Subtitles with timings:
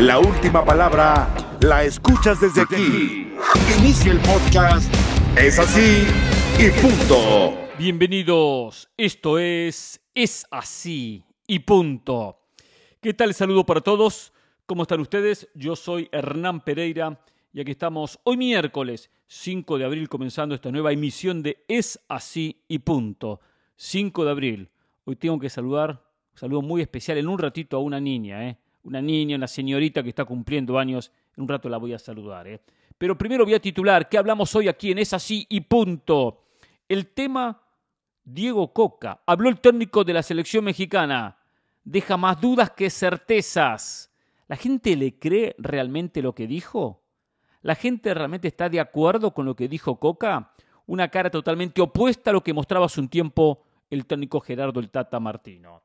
[0.00, 1.28] La última palabra
[1.60, 3.34] la escuchas desde aquí.
[3.78, 4.90] Inicia el podcast.
[5.36, 6.06] Es así
[6.58, 7.68] y punto.
[7.78, 8.88] Bienvenidos.
[8.96, 12.38] Esto es Es así y punto.
[13.02, 13.34] ¿Qué tal?
[13.34, 14.32] Saludo para todos.
[14.64, 15.50] ¿Cómo están ustedes?
[15.54, 17.22] Yo soy Hernán Pereira
[17.52, 22.64] y aquí estamos hoy miércoles 5 de abril comenzando esta nueva emisión de Es así
[22.68, 23.40] y punto.
[23.76, 24.70] 5 de abril.
[25.04, 25.90] Hoy tengo que saludar,
[26.32, 28.59] un saludo muy especial en un ratito a una niña, ¿eh?
[28.84, 31.12] Una niña, una señorita que está cumpliendo años.
[31.36, 32.46] En un rato la voy a saludar.
[32.48, 32.60] ¿eh?
[32.96, 36.44] Pero primero voy a titular, ¿qué hablamos hoy aquí en Es así y punto?
[36.88, 37.62] El tema
[38.24, 39.22] Diego Coca.
[39.26, 41.38] Habló el técnico de la selección mexicana.
[41.84, 44.12] Deja más dudas que certezas.
[44.48, 47.02] ¿La gente le cree realmente lo que dijo?
[47.62, 50.52] ¿La gente realmente está de acuerdo con lo que dijo Coca?
[50.86, 54.90] Una cara totalmente opuesta a lo que mostraba hace un tiempo el técnico Gerardo el
[54.90, 55.82] Tata Martino.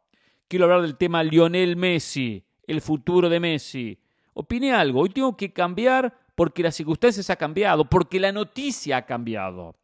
[0.47, 3.97] Quiero hablar del tema Lionel Messi el futuro de Messi.
[4.33, 9.05] Opine algo, hoy tengo que cambiar porque las circunstancias han cambiado, porque la noticia ha
[9.05, 9.75] cambiado.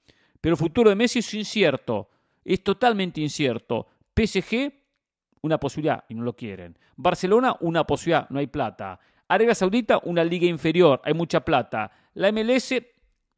[0.41, 2.09] Pero el futuro de Messi es incierto,
[2.43, 3.87] es totalmente incierto.
[4.15, 4.71] PSG,
[5.41, 6.77] una posibilidad y no lo quieren.
[6.95, 8.99] Barcelona, una posibilidad, no hay plata.
[9.27, 11.91] Arabia Saudita, una liga inferior, hay mucha plata.
[12.15, 12.75] La MLS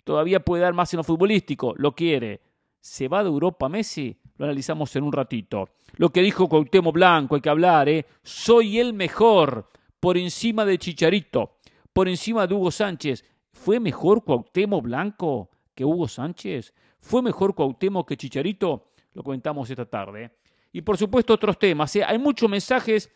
[0.03, 2.41] todavía puede dar más en lo futbolístico, lo quiere.
[2.83, 4.19] ¿Se va de Europa Messi?
[4.35, 5.69] Lo analizamos en un ratito.
[5.95, 8.05] Lo que dijo Cuauhtémoc Blanco, hay que hablar, ¿eh?
[8.23, 9.69] Soy el mejor,
[10.01, 11.59] por encima de Chicharito,
[11.93, 13.23] por encima de Hugo Sánchez.
[13.53, 16.73] ¿Fue mejor Cuauhtémoc Blanco que Hugo Sánchez?
[16.99, 18.89] ¿Fue mejor Cuauhtémoc que Chicharito?
[19.13, 20.25] Lo comentamos esta tarde.
[20.25, 20.31] ¿eh?
[20.73, 21.95] Y por supuesto otros temas.
[21.95, 22.03] ¿eh?
[22.05, 23.09] Hay muchos mensajes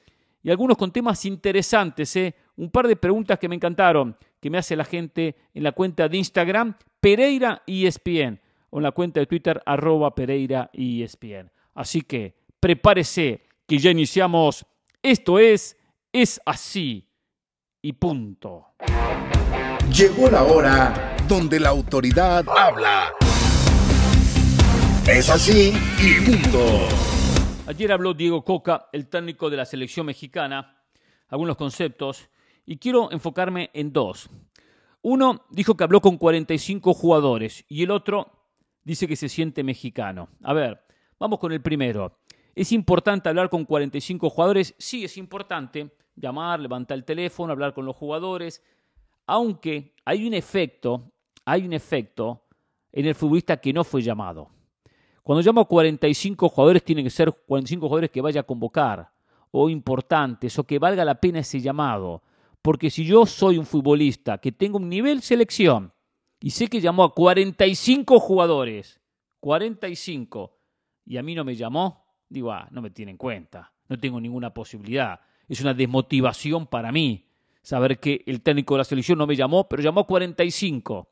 [0.44, 2.16] y algunos con temas interesantes.
[2.16, 2.34] ¿eh?
[2.56, 6.08] Un par de preguntas que me encantaron, que me hace la gente en la cuenta
[6.08, 11.52] de Instagram, Pereira ESPN, o en la cuenta de Twitter, arroba Pereira ESPN.
[11.74, 14.66] Así que prepárese que ya iniciamos.
[15.02, 15.78] Esto es,
[16.12, 17.08] es así
[17.82, 18.74] y punto.
[19.92, 23.14] Llegó la hora donde la autoridad habla.
[25.08, 26.88] Es así y punto.
[27.68, 30.82] Ayer habló Diego Coca, el técnico de la selección mexicana,
[31.30, 32.30] algunos conceptos,
[32.66, 34.30] y quiero enfocarme en dos.
[35.02, 38.37] Uno dijo que habló con 45 jugadores y el otro
[38.88, 40.30] dice que se siente mexicano.
[40.44, 40.82] A ver,
[41.20, 42.20] vamos con el primero.
[42.56, 44.74] ¿Es importante hablar con 45 jugadores?
[44.78, 48.64] Sí, es importante llamar, levantar el teléfono, hablar con los jugadores,
[49.26, 51.12] aunque hay un efecto,
[51.44, 52.46] hay un efecto
[52.94, 54.50] en el futbolista que no fue llamado.
[55.22, 59.12] Cuando llamo a 45 jugadores, tienen que ser 45 jugadores que vaya a convocar,
[59.52, 62.24] o importantes, o que valga la pena ese llamado.
[62.62, 65.92] Porque si yo soy un futbolista que tengo un nivel selección
[66.40, 69.00] y sé que llamó a 45 jugadores,
[69.40, 70.58] 45,
[71.06, 74.20] y a mí no me llamó, digo, ah, no me tiene en cuenta, no tengo
[74.20, 75.20] ninguna posibilidad.
[75.48, 77.28] Es una desmotivación para mí
[77.62, 81.10] saber que el técnico de la selección no me llamó, pero llamó 45.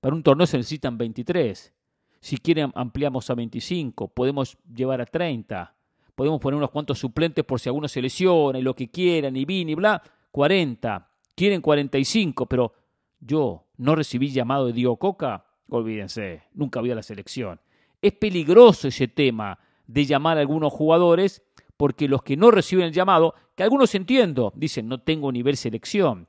[0.00, 1.72] Para un torneo se necesitan 23.
[2.20, 5.74] Si quieren ampliamos a 25, podemos llevar a 30.
[6.14, 9.44] Podemos poner unos cuantos suplentes por si alguno se lesiona y lo que quieran y
[9.44, 10.02] vin y bla.
[10.30, 11.08] 40.
[11.34, 12.72] Quieren 45, pero
[13.22, 15.46] yo no recibí llamado de Dio Coca.
[15.68, 17.60] Olvídense, nunca vi a la selección.
[18.02, 21.42] Es peligroso ese tema de llamar a algunos jugadores,
[21.76, 26.28] porque los que no reciben el llamado, que algunos entiendo, dicen no tengo nivel selección,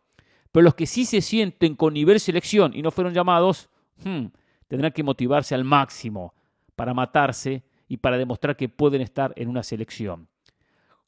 [0.51, 3.69] pero los que sí se sienten con nivel selección y no fueron llamados,
[4.03, 4.25] hmm,
[4.67, 6.33] tendrán que motivarse al máximo
[6.75, 10.27] para matarse y para demostrar que pueden estar en una selección.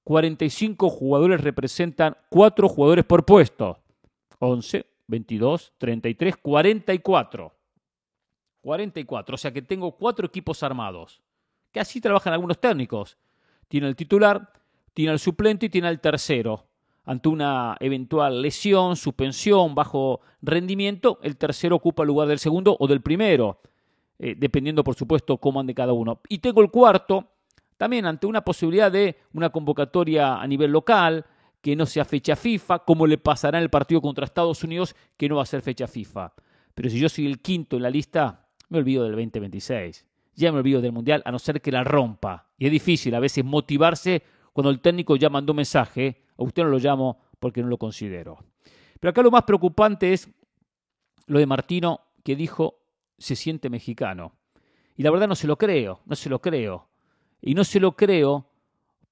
[0.04, 3.80] 45 jugadores representan 4 jugadores por puesto.
[4.40, 7.54] 11, 22, 33, 44.
[8.62, 11.22] 44, o sea que tengo 4 equipos armados
[11.76, 13.18] que así trabajan algunos técnicos.
[13.68, 14.50] Tiene el titular,
[14.94, 16.68] tiene el suplente y tiene el tercero.
[17.04, 22.88] Ante una eventual lesión, suspensión, bajo rendimiento, el tercero ocupa el lugar del segundo o
[22.88, 23.60] del primero,
[24.18, 26.22] eh, dependiendo por supuesto cómo ande cada uno.
[26.30, 27.28] Y tengo el cuarto,
[27.76, 31.26] también ante una posibilidad de una convocatoria a nivel local,
[31.66, 35.28] que no sea fecha FIFA, como le pasará en el partido contra Estados Unidos, que
[35.28, 36.32] no va a ser fecha FIFA.
[36.76, 40.06] Pero si yo soy el quinto en la lista, me olvido del 2026
[40.36, 42.50] ya me olvido del Mundial, a no ser que la rompa.
[42.58, 44.22] Y es difícil a veces motivarse
[44.54, 47.78] cuando el técnico ya mandó un mensaje, a usted no lo llamo porque no lo
[47.78, 48.38] considero.
[49.00, 50.30] Pero acá lo más preocupante es
[51.28, 52.82] lo de Martino, que dijo
[53.18, 54.34] se siente mexicano.
[54.98, 56.90] Y la verdad no se lo creo, no se lo creo.
[57.42, 58.50] Y no se lo creo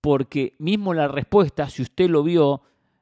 [0.03, 2.61] porque mismo la respuesta, si usted lo vio,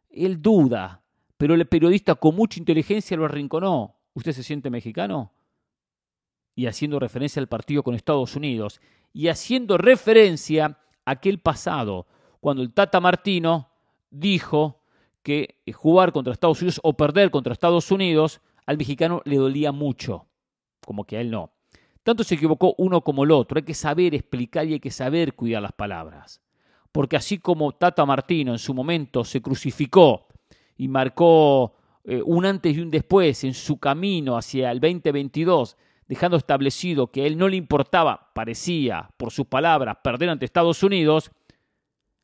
[0.09, 1.01] él duda,
[1.35, 3.97] pero el periodista con mucha inteligencia lo arrinconó.
[4.13, 5.33] ¿Usted se siente mexicano?
[6.55, 8.81] y haciendo referencia al partido con Estados Unidos
[9.13, 12.07] y haciendo referencia a aquel pasado,
[12.39, 13.69] cuando el Tata Martino
[14.09, 14.81] dijo
[15.23, 19.71] que eh, jugar contra Estados Unidos o perder contra Estados Unidos al mexicano le dolía
[19.71, 20.27] mucho,
[20.85, 21.51] como que a él no.
[22.03, 23.57] Tanto se equivocó uno como el otro.
[23.57, 26.41] Hay que saber explicar y hay que saber cuidar las palabras.
[26.91, 30.27] Porque así como Tata Martino en su momento se crucificó
[30.77, 35.77] y marcó eh, un antes y un después en su camino hacia el 2022,
[36.07, 40.83] dejando establecido que a él no le importaba, parecía, por sus palabras, perder ante Estados
[40.83, 41.31] Unidos,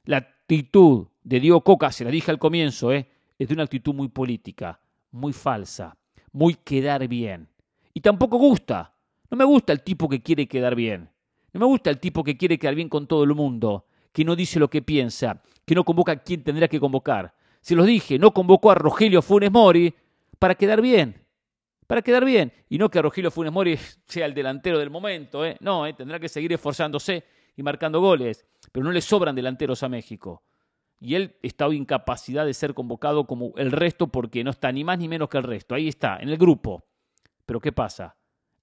[0.05, 3.93] la actitud de Diego Coca, se la dije al comienzo, eh, es de una actitud
[3.93, 4.79] muy política,
[5.11, 5.95] muy falsa,
[6.31, 7.47] muy quedar bien.
[7.93, 8.93] Y tampoco gusta.
[9.29, 11.09] No me gusta el tipo que quiere quedar bien.
[11.53, 14.35] No me gusta el tipo que quiere quedar bien con todo el mundo, que no
[14.35, 17.33] dice lo que piensa, que no convoca a quien tendrá que convocar.
[17.61, 19.93] Se los dije, no convocó a Rogelio Funes Mori
[20.39, 21.23] para quedar bien.
[21.85, 22.51] Para quedar bien.
[22.69, 25.45] Y no que Rogelio Funes Mori sea el delantero del momento.
[25.45, 25.57] ¿eh?
[25.59, 25.93] No, ¿eh?
[25.93, 27.23] tendrá que seguir esforzándose
[27.55, 28.45] y marcando goles.
[28.71, 30.43] Pero no le sobran delanteros a México.
[30.99, 34.83] Y él está en incapacidad de ser convocado como el resto porque no está ni
[34.83, 35.75] más ni menos que el resto.
[35.75, 36.85] Ahí está, en el grupo.
[37.45, 38.15] Pero ¿qué pasa?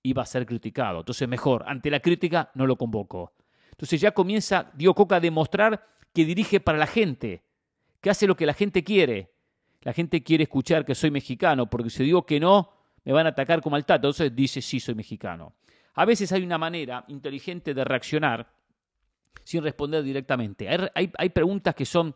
[0.02, 1.00] Iba a ser criticado.
[1.00, 3.32] Entonces mejor, ante la crítica no lo convoco.
[3.74, 7.42] Entonces ya comienza Dio Coca a demostrar que dirige para la gente
[8.00, 9.32] que hace lo que la gente quiere.
[9.82, 12.70] La gente quiere escuchar que soy mexicano, porque si digo que no,
[13.04, 14.06] me van a atacar como al tato.
[14.06, 15.54] Entonces dice sí, soy mexicano.
[15.94, 18.48] A veces hay una manera inteligente de reaccionar
[19.42, 20.68] sin responder directamente.
[20.94, 22.14] Hay, preguntas que son,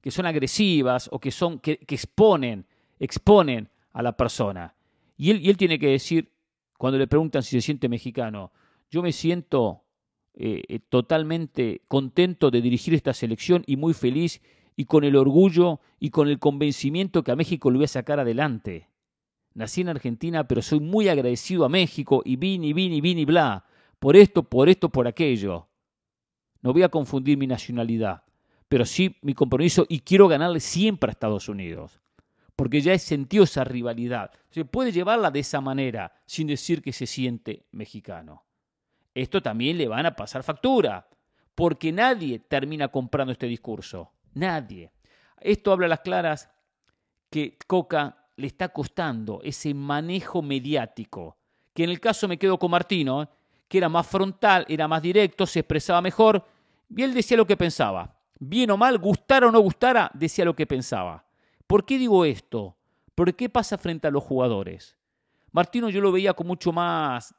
[0.00, 2.66] que son agresivas o que, son, que, exponen,
[2.98, 4.74] exponen a la persona.
[5.18, 6.32] Y él, y él, tiene que decir,
[6.78, 8.52] cuando le preguntan si se siente mexicano,
[8.90, 9.83] yo me siento
[10.36, 14.42] eh, eh, totalmente contento de dirigir esta selección y muy feliz
[14.74, 18.18] y con el orgullo y con el convencimiento que a México lo voy a sacar
[18.18, 18.88] adelante.
[19.54, 23.20] Nací en Argentina, pero soy muy agradecido a México y vine y vine y vine
[23.20, 23.64] y bla.
[24.00, 25.68] Por esto, por esto, por aquello.
[26.62, 28.24] No voy a confundir mi nacionalidad,
[28.68, 32.00] pero sí mi compromiso y quiero ganarle siempre a Estados Unidos.
[32.56, 34.32] Porque ya he sentido esa rivalidad.
[34.50, 38.44] Se puede llevarla de esa manera sin decir que se siente mexicano.
[39.14, 41.08] Esto también le van a pasar factura,
[41.54, 44.10] porque nadie termina comprando este discurso.
[44.34, 44.90] Nadie.
[45.40, 46.50] Esto habla a las claras
[47.30, 51.36] que Coca le está costando ese manejo mediático,
[51.72, 53.28] que en el caso me quedo con Martino, ¿eh?
[53.68, 56.44] que era más frontal, era más directo, se expresaba mejor,
[56.94, 58.16] y él decía lo que pensaba.
[58.38, 61.24] Bien o mal, gustara o no gustara, decía lo que pensaba.
[61.66, 62.76] ¿Por qué digo esto?
[63.14, 64.96] ¿Por qué pasa frente a los jugadores?
[65.52, 67.34] Martino yo lo veía con mucho más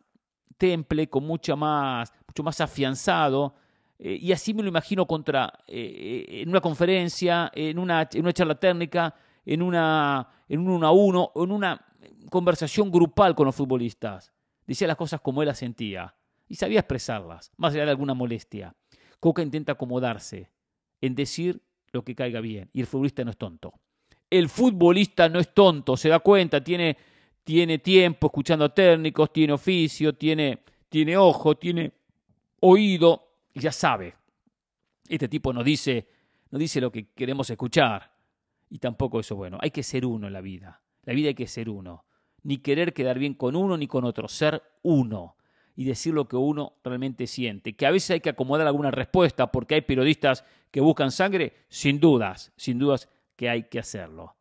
[0.58, 3.56] temple, con mucha más, mucho más afianzado,
[3.98, 8.22] eh, y así me lo imagino contra, eh, eh, en una conferencia, en una, en
[8.22, 9.16] una charla técnica,
[9.46, 11.86] en, una, en un uno a uno, en una
[12.30, 14.34] conversación grupal con los futbolistas.
[14.66, 16.16] Decía las cosas como él las sentía
[16.48, 18.76] y sabía expresarlas, más allá de alguna molestia.
[19.20, 20.52] Coca intenta acomodarse
[21.02, 21.62] en decir
[21.92, 23.74] lo que caiga bien y el futbolista no es tonto.
[24.30, 26.98] El futbolista no es tonto, se da cuenta, tiene,
[27.46, 31.94] tiene tiempo escuchando a técnicos, tiene oficio, tiene, tiene ojo, tiene
[32.60, 34.16] oído, ya sabe.
[35.08, 36.10] Este tipo no dice,
[36.50, 38.12] no dice lo que queremos escuchar.
[38.68, 39.60] Y tampoco eso bueno.
[39.62, 40.82] Hay que ser uno en la vida.
[41.04, 42.06] La vida hay que ser uno.
[42.42, 44.28] Ni querer quedar bien con uno ni con otro.
[44.28, 45.38] Ser uno.
[45.76, 47.76] Y decir lo que uno realmente siente.
[47.76, 51.54] Que a veces hay que acomodar alguna respuesta porque hay periodistas que buscan sangre.
[51.70, 54.36] Sin dudas, sin dudas que hay que hacerlo.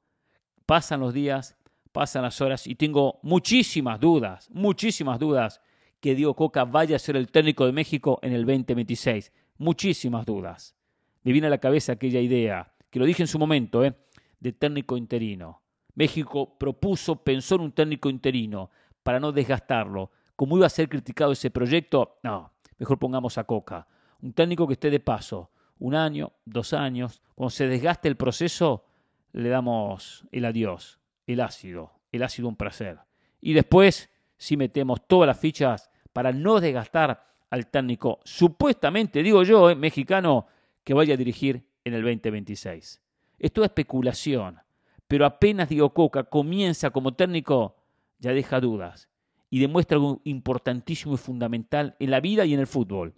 [0.64, 1.58] Pasan los días,
[1.94, 5.60] pasan las horas y tengo muchísimas dudas, muchísimas dudas
[6.00, 9.32] que Diego Coca vaya a ser el técnico de México en el 2026.
[9.58, 10.74] Muchísimas dudas.
[11.22, 13.94] Me viene a la cabeza aquella idea, que lo dije en su momento, ¿eh?
[14.40, 15.62] de técnico interino.
[15.94, 18.70] México propuso, pensó en un técnico interino
[19.04, 20.10] para no desgastarlo.
[20.34, 22.18] ¿Cómo iba a ser criticado ese proyecto?
[22.24, 23.86] No, mejor pongamos a Coca.
[24.20, 27.22] Un técnico que esté de paso, un año, dos años.
[27.36, 28.84] Cuando se desgaste el proceso,
[29.32, 32.98] le damos el adiós, el ácido, el ácido un placer.
[33.40, 39.70] Y después, si metemos todas las fichas para no desgastar al técnico, supuestamente, digo yo,
[39.70, 40.46] eh, mexicano,
[40.82, 43.00] que vaya a dirigir en el 2026.
[43.38, 44.58] Es toda especulación,
[45.06, 47.76] pero apenas Diego Coca comienza como técnico,
[48.18, 49.08] ya deja dudas
[49.50, 53.14] y demuestra algo importantísimo y fundamental en la vida y en el fútbol.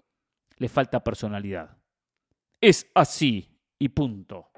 [0.58, 1.76] Le falta personalidad.
[2.60, 4.50] Es así y punto.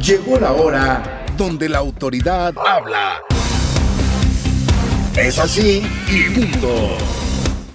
[0.00, 3.22] Llegó la hora donde la autoridad habla.
[5.16, 6.98] Es así y punto.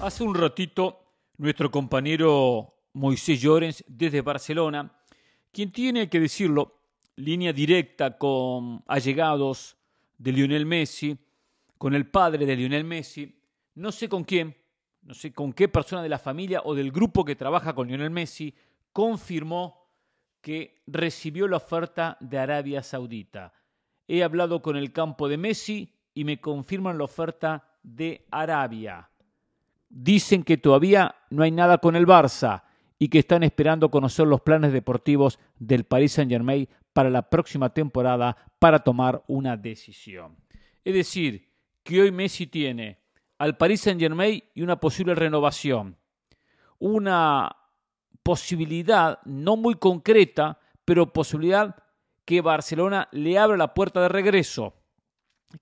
[0.02, 1.00] Hace un ratito,
[1.38, 4.96] nuestro compañero Moisés Llorens, desde Barcelona,
[5.52, 6.80] quien tiene que decirlo,
[7.16, 9.78] línea directa con allegados
[10.20, 11.18] de Lionel Messi,
[11.80, 13.36] con el padre de Lionel Messi,
[13.74, 14.56] no sé con quién,
[15.02, 18.12] no sé con qué persona de la familia o del grupo que trabaja con Lionel
[18.12, 18.54] Messi,
[18.94, 19.85] confirmó
[20.46, 23.52] que recibió la oferta de Arabia Saudita.
[24.08, 29.10] He hablado con el campo de Messi y me confirman la oferta de Arabia.
[29.90, 32.62] Dicen que todavía no hay nada con el Barça
[33.00, 38.38] y que están esperando conocer los planes deportivos del Paris Saint-Germain para la próxima temporada
[38.60, 40.38] para tomar una decisión.
[40.84, 41.50] Es decir,
[41.82, 43.00] que hoy Messi tiene
[43.40, 45.98] al Paris Saint-Germain y una posible renovación.
[46.78, 47.65] Una
[48.24, 51.76] posibilidad no muy concreta, pero posibilidad
[52.26, 54.74] que Barcelona le abra la puerta de regreso.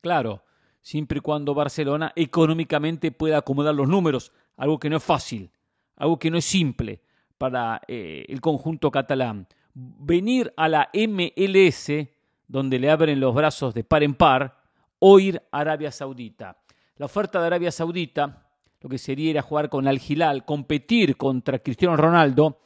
[0.01, 0.43] Claro,
[0.81, 5.51] siempre y cuando Barcelona económicamente pueda acomodar los números, algo que no es fácil,
[5.95, 7.01] algo que no es simple
[7.37, 9.47] para eh, el conjunto catalán.
[9.73, 11.91] Venir a la MLS,
[12.47, 14.61] donde le abren los brazos de par en par,
[14.99, 16.57] o ir a Arabia Saudita.
[16.97, 18.42] La oferta de Arabia Saudita,
[18.83, 22.59] lo que sería ir a jugar con Al Hilal, competir contra Cristiano Ronaldo,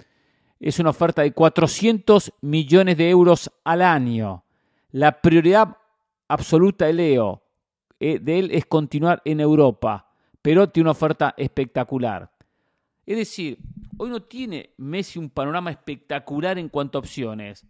[0.59, 4.43] es una oferta de 400 millones de euros al año.
[4.91, 5.77] La prioridad
[6.27, 7.43] absoluta de Leo,
[7.99, 10.09] eh, de él, es continuar en Europa,
[10.41, 12.31] pero tiene una oferta espectacular.
[13.05, 13.59] Es decir,
[13.97, 17.63] hoy no tiene Messi un panorama espectacular en cuanto a opciones.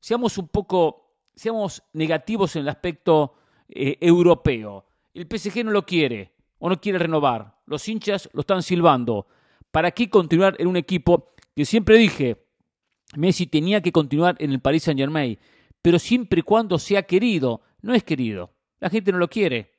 [0.00, 3.34] Seamos un poco, seamos negativos en el aspecto
[3.68, 4.86] eh, europeo.
[5.14, 6.31] El PSG no lo quiere
[6.64, 7.56] o no quiere renovar.
[7.66, 9.26] Los hinchas lo están silbando.
[9.72, 12.46] ¿Para qué continuar en un equipo que siempre dije,
[13.16, 15.36] Messi tenía que continuar en el Paris Saint Germain,
[15.82, 18.54] pero siempre y cuando sea querido, no es querido.
[18.78, 19.72] La gente no lo quiere,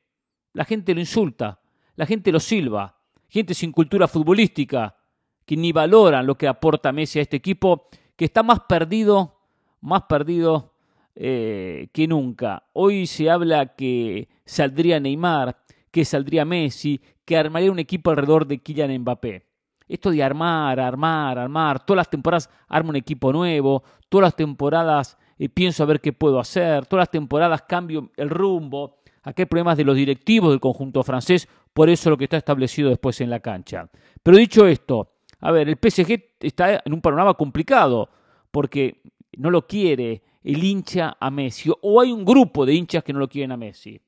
[0.52, 1.62] la gente lo insulta,
[1.96, 3.00] la gente lo silba,
[3.30, 4.98] gente sin cultura futbolística,
[5.46, 7.88] que ni valoran lo que aporta Messi a este equipo,
[8.18, 9.40] que está más perdido,
[9.80, 10.74] más perdido
[11.16, 12.68] eh, que nunca.
[12.74, 15.64] Hoy se habla que saldría Neymar,
[15.94, 19.46] que saldría Messi, que armaría un equipo alrededor de Kylian Mbappé.
[19.88, 25.20] Esto de armar, armar, armar, todas las temporadas armo un equipo nuevo, todas las temporadas
[25.38, 29.02] eh, pienso a ver qué puedo hacer, todas las temporadas cambio el rumbo.
[29.22, 32.90] Aquí hay problemas de los directivos del conjunto francés, por eso lo que está establecido
[32.90, 33.88] después en la cancha.
[34.24, 38.10] Pero dicho esto, a ver, el PSG está en un panorama complicado,
[38.50, 39.04] porque
[39.38, 43.20] no lo quiere el hincha a Messi, o hay un grupo de hinchas que no
[43.20, 44.02] lo quieren a Messi.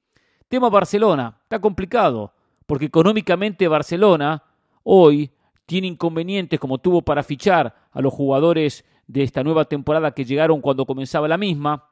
[0.48, 2.34] Tema Barcelona, está complicado,
[2.66, 4.44] porque económicamente Barcelona
[4.84, 5.32] hoy
[5.66, 10.62] tiene inconvenientes como tuvo para fichar a los jugadores de esta nueva temporada que llegaron
[10.62, 11.90] cuando comenzaba la misma,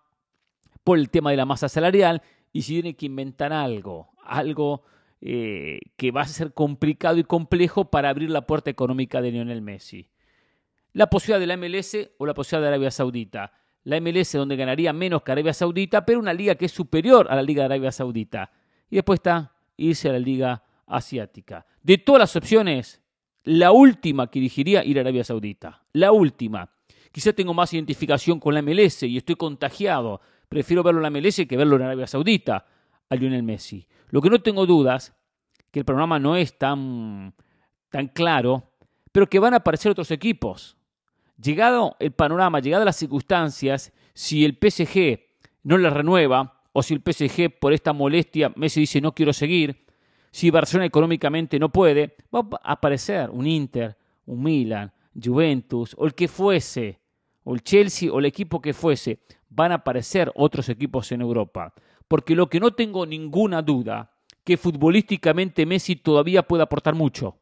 [0.83, 4.83] por el tema de la masa salarial, y si tiene que inventar algo, algo
[5.21, 9.61] eh, que va a ser complicado y complejo para abrir la puerta económica de Lionel
[9.61, 10.09] Messi.
[10.91, 13.53] La posibilidad de la MLS o la posibilidad de Arabia Saudita.
[13.83, 17.35] La MLS donde ganaría menos que Arabia Saudita, pero una liga que es superior a
[17.35, 18.51] la Liga de Arabia Saudita.
[18.89, 21.65] Y después está irse a la Liga Asiática.
[21.81, 23.01] De todas las opciones,
[23.43, 25.83] la última que elegiría ir a Arabia Saudita.
[25.93, 26.69] La última.
[27.11, 30.21] Quizá tengo más identificación con la MLS y estoy contagiado.
[30.47, 32.65] Prefiero verlo en la MLS que verlo en Arabia Saudita
[33.09, 33.85] a Lionel Messi.
[34.09, 35.13] Lo que no tengo dudas,
[35.71, 37.33] que el programa no es tan,
[37.89, 38.71] tan claro,
[39.11, 40.77] pero que van a aparecer otros equipos.
[41.41, 45.19] Llegado el panorama, llegadas las circunstancias, si el PSG
[45.63, 49.85] no le renueva, o si el PSG por esta molestia, Messi dice no quiero seguir,
[50.31, 56.15] si Barcelona económicamente no puede, va a aparecer un Inter, un Milan, Juventus, o el
[56.15, 56.99] que fuese,
[57.43, 61.73] o el Chelsea, o el equipo que fuese, van a aparecer otros equipos en Europa
[62.13, 64.11] porque lo que no tengo ninguna duda,
[64.43, 67.39] que futbolísticamente Messi todavía puede aportar mucho.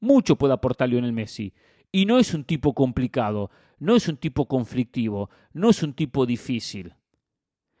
[0.00, 1.54] Mucho puede aportar Lionel Messi.
[1.92, 6.26] Y no es un tipo complicado, no es un tipo conflictivo, no es un tipo
[6.26, 6.94] difícil.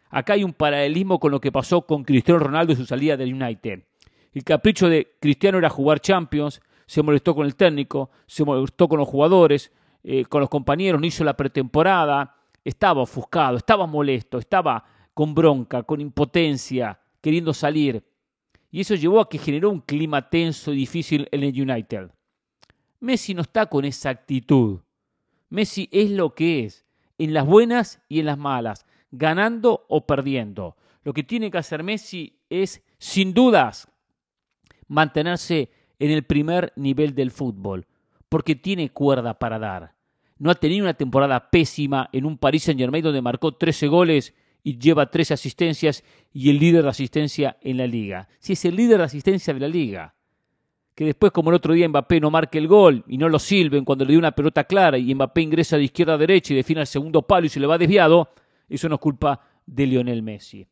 [0.08, 3.34] Acá hay un paralelismo con lo que pasó con Cristiano Ronaldo y su salida del
[3.34, 3.84] United.
[4.32, 8.98] El capricho de Cristiano era jugar Champions, se molestó con el técnico, se molestó con
[8.98, 14.84] los jugadores, eh, con los compañeros, no hizo la pretemporada, estaba ofuscado, estaba molesto, estaba
[15.14, 18.02] con bronca, con impotencia, queriendo salir.
[18.70, 22.10] Y eso llevó a que generó un clima tenso y difícil en el United.
[23.00, 24.80] Messi no está con esa actitud.
[25.48, 26.86] Messi es lo que es,
[27.18, 30.76] en las buenas y en las malas, ganando o perdiendo.
[31.02, 33.88] Lo que tiene que hacer Messi es, sin dudas,
[34.86, 37.86] mantenerse en el primer nivel del fútbol,
[38.28, 39.94] porque tiene cuerda para dar.
[40.38, 44.78] No ha tenido una temporada pésima en un Paris Saint-Germain donde marcó 13 goles y
[44.78, 48.28] lleva tres asistencias y el líder de asistencia en la liga.
[48.38, 50.14] Si es el líder de asistencia de la liga.
[51.00, 53.86] Que después, como el otro día, Mbappé no marque el gol y no lo silben
[53.86, 56.82] cuando le dio una pelota clara y Mbappé ingresa de izquierda a derecha y define
[56.82, 58.28] el segundo palo y se le va desviado,
[58.68, 60.66] eso no es culpa de Lionel Messi.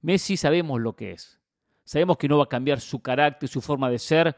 [0.00, 1.40] Messi sabemos lo que es.
[1.82, 4.36] Sabemos que no va a cambiar su carácter, su forma de ser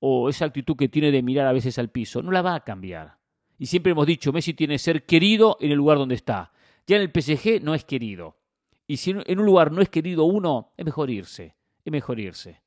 [0.00, 2.22] o esa actitud que tiene de mirar a veces al piso.
[2.22, 3.18] No la va a cambiar.
[3.58, 6.50] Y siempre hemos dicho, Messi tiene que ser querido en el lugar donde está.
[6.86, 8.38] Ya en el PSG no es querido.
[8.86, 11.56] Y si en un lugar no es querido uno, es mejor irse.
[11.84, 12.62] Es mejor irse.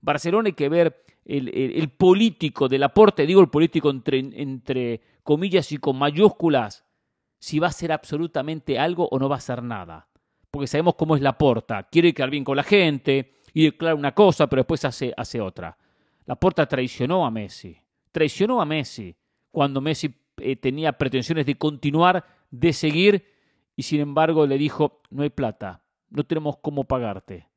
[0.00, 5.78] Barcelona hay que ver el, político del aporte, digo el político entre, entre comillas y
[5.78, 6.84] con mayúsculas,
[7.38, 10.08] si va a hacer absolutamente algo o no va a hacer nada.
[10.50, 11.82] Porque sabemos cómo es la porta.
[11.84, 15.76] Quiere quedar bien con la gente y declara una cosa, pero después hace, hace otra.
[16.26, 17.76] La porta traicionó a Messi.
[18.12, 19.14] Traicionó a Messi
[19.50, 23.26] cuando Messi eh, tenía pretensiones de continuar, de seguir,
[23.76, 27.48] y sin embargo le dijo, no hay plata, no tenemos cómo pagarte.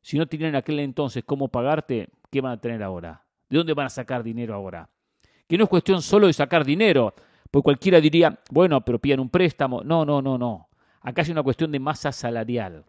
[0.00, 3.22] Si no tenían en aquel entonces cómo pagarte, ¿qué van a tener ahora?
[3.48, 4.88] ¿De dónde van a sacar dinero ahora?
[5.46, 7.14] Que no es cuestión solo de sacar dinero,
[7.50, 9.82] pues cualquiera diría, bueno, pero pidan un préstamo.
[9.84, 10.70] No, no, no, no.
[11.02, 12.86] Acá es una cuestión de masa salarial.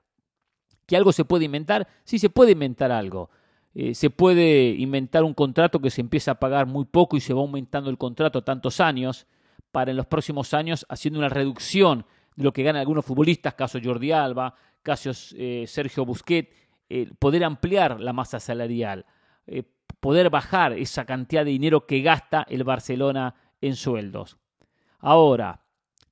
[0.85, 1.85] ¿Que algo se puede inventar?
[2.05, 3.29] Sí, se puede inventar algo.
[3.75, 7.33] Eh, se puede inventar un contrato que se empieza a pagar muy poco y se
[7.33, 9.27] va aumentando el contrato tantos años,
[9.71, 13.79] para en los próximos años haciendo una reducción de lo que ganan algunos futbolistas, caso
[13.83, 16.55] Jordi Alba, caso eh, Sergio Busquets,
[16.89, 19.05] eh, poder ampliar la masa salarial,
[19.47, 19.63] eh,
[19.99, 24.37] poder bajar esa cantidad de dinero que gasta el Barcelona en sueldos.
[24.99, 25.61] Ahora,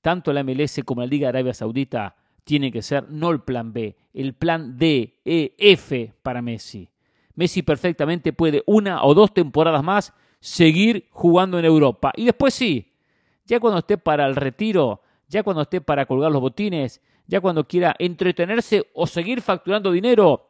[0.02, 3.72] tanto la MLS como la Liga de Arabia Saudita tiene que ser no el plan
[3.74, 6.90] B, el plan D, E, F para Messi.
[7.36, 12.12] Messi perfectamente puede una o dos temporadas más seguir jugando en Europa.
[12.16, 12.94] Y después sí,
[13.46, 17.68] ya cuando esté para el retiro, ya cuando esté para colgar los botines, ya cuando
[17.68, 20.50] quiera entretenerse o seguir facturando dinero,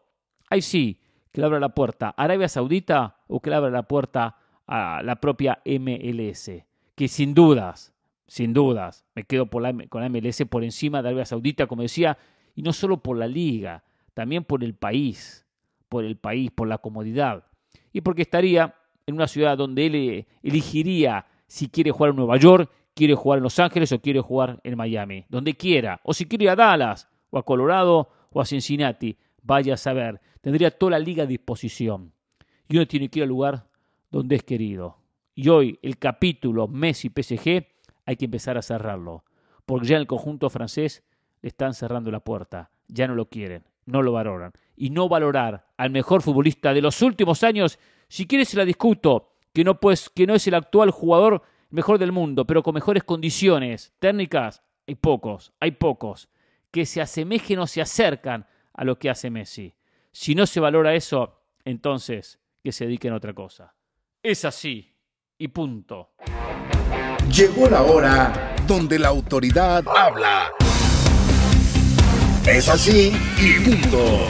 [0.49, 0.99] ahí sí,
[1.31, 4.35] que le abra la puerta a Arabia Saudita o que le abra la puerta
[4.67, 6.51] a la propia MLS,
[6.95, 7.93] que sin dudas,
[8.27, 12.17] sin dudas, me quedo con la MLS por encima de Arabia Saudita, como decía,
[12.55, 13.83] y no solo por la liga,
[14.13, 15.45] también por el país,
[15.89, 17.45] por el país, por la comodidad,
[17.91, 22.37] y porque estaría en una ciudad donde él eh, elegiría si quiere jugar en Nueva
[22.37, 26.25] York, quiere jugar en Los Ángeles o quiere jugar en Miami, donde quiera, o si
[26.25, 30.91] quiere ir a Dallas, o a Colorado, o a Cincinnati, vaya a saber tendría toda
[30.91, 32.13] la liga a disposición.
[32.67, 33.67] Y uno tiene que ir al lugar
[34.09, 34.97] donde es querido.
[35.35, 37.65] Y hoy el capítulo Messi-PSG
[38.05, 39.23] hay que empezar a cerrarlo,
[39.65, 41.03] porque ya en el conjunto francés
[41.41, 44.51] le están cerrando la puerta, ya no lo quieren, no lo valoran.
[44.75, 49.33] Y no valorar al mejor futbolista de los últimos años, si quieres se la discuto,
[49.53, 53.03] que no, pues, que no es el actual jugador mejor del mundo, pero con mejores
[53.03, 56.29] condiciones técnicas, hay pocos, hay pocos,
[56.71, 59.73] que se asemejen o se acercan a lo que hace Messi.
[60.11, 63.75] Si no se valora eso, entonces que se dediquen a otra cosa.
[64.21, 64.93] Es así
[65.37, 66.11] y punto.
[67.33, 70.51] Llegó la hora donde la autoridad habla.
[72.45, 74.27] Es así y punto.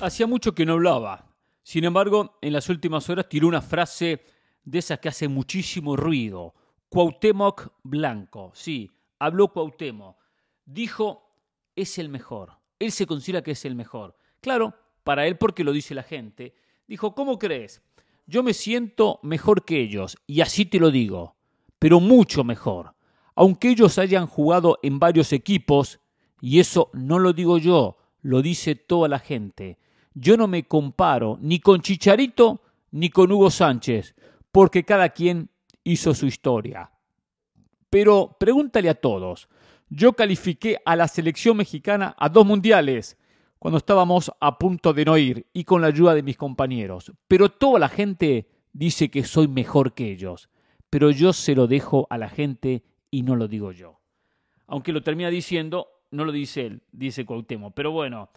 [0.00, 1.26] Hacía mucho que no hablaba.
[1.62, 4.24] Sin embargo, en las últimas horas tiró una frase
[4.64, 6.54] de esas que hace muchísimo ruido.
[6.88, 8.52] Cuauhtémoc Blanco.
[8.54, 10.16] Sí, habló Cuauhtémoc.
[10.64, 11.32] Dijo,
[11.74, 12.55] es el mejor.
[12.78, 14.16] Él se considera que es el mejor.
[14.40, 16.54] Claro, para él porque lo dice la gente,
[16.86, 17.82] dijo, ¿cómo crees?
[18.26, 21.36] Yo me siento mejor que ellos, y así te lo digo,
[21.78, 22.94] pero mucho mejor.
[23.34, 26.00] Aunque ellos hayan jugado en varios equipos,
[26.40, 29.78] y eso no lo digo yo, lo dice toda la gente,
[30.14, 34.14] yo no me comparo ni con Chicharito ni con Hugo Sánchez,
[34.50, 35.50] porque cada quien
[35.84, 36.90] hizo su historia.
[37.90, 39.48] Pero pregúntale a todos,
[39.88, 43.16] yo califiqué a la selección mexicana a dos mundiales,
[43.58, 47.12] cuando estábamos a punto de no ir y con la ayuda de mis compañeros.
[47.26, 50.50] Pero toda la gente dice que soy mejor que ellos.
[50.90, 54.00] Pero yo se lo dejo a la gente y no lo digo yo.
[54.66, 57.74] Aunque lo termina diciendo, no lo dice él, dice Cuauhtémoc.
[57.74, 58.30] Pero bueno,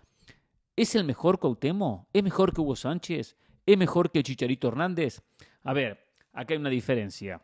[0.75, 2.07] ¿es el mejor Cuauhtémoc?
[2.13, 3.35] ¿Es mejor que Hugo Sánchez?
[3.65, 5.21] ¿Es mejor que Chicharito Hernández?
[5.63, 5.99] A ver,
[6.33, 7.41] acá hay una diferencia.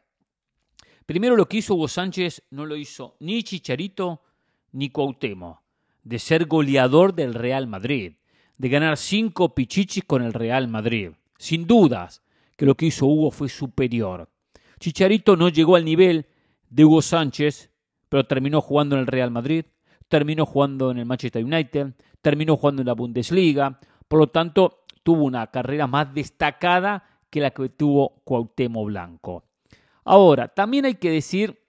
[1.06, 4.22] Primero lo que hizo Hugo Sánchez no lo hizo ni Chicharito
[4.72, 5.66] ni Cuauhtémoc
[6.06, 8.14] de ser goleador del Real Madrid,
[8.58, 11.12] de ganar cinco pichichis con el Real Madrid.
[11.38, 12.22] Sin dudas
[12.56, 14.30] que lo que hizo Hugo fue superior.
[14.80, 16.28] Chicharito no llegó al nivel
[16.70, 17.72] de Hugo Sánchez,
[18.08, 19.66] pero terminó jugando en el Real Madrid,
[20.08, 25.24] terminó jugando en el Manchester United, terminó jugando en la Bundesliga, por lo tanto tuvo
[25.24, 29.44] una carrera más destacada que la que tuvo Cuauhtémoc Blanco.
[30.06, 31.60] Ahora, también hay que decir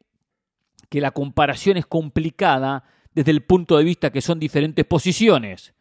[0.90, 5.74] que la comparación es complicada desde el punto de vista que son diferentes posiciones,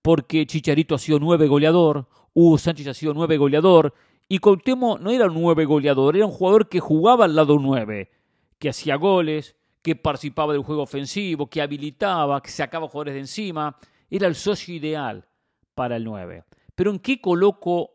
[0.00, 3.92] porque Chicharito ha sido nueve goleador, Hugo Sánchez ha sido nueve goleador,
[4.28, 8.10] y Cuauhtémoc no era un nueve goleador, era un jugador que jugaba al lado nueve,
[8.58, 13.76] que hacía goles, que participaba del juego ofensivo, que habilitaba, que sacaba jugadores de encima,
[14.08, 15.28] era el socio ideal
[15.74, 16.44] para el nueve.
[16.74, 17.90] Pero ¿en qué coloco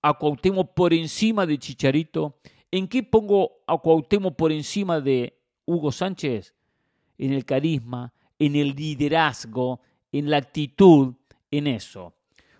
[0.00, 2.38] a Cuauhtémoc por encima de Chicharito?
[2.72, 6.54] ¿En qué pongo a Cuauhtémoc por encima de Hugo Sánchez?
[7.18, 9.80] En el carisma, en el liderazgo,
[10.12, 11.14] en la actitud,
[11.50, 12.14] en eso.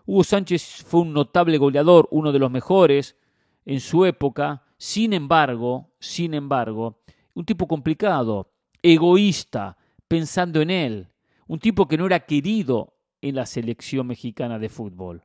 [0.06, 3.16] Hugo Sánchez fue un notable goleador, uno de los mejores
[3.64, 6.98] en su época, sin embargo, sin embargo,
[7.34, 8.50] un tipo complicado,
[8.82, 9.76] egoísta,
[10.08, 11.08] pensando en él,
[11.46, 15.22] un tipo que no era querido en la selección mexicana de fútbol.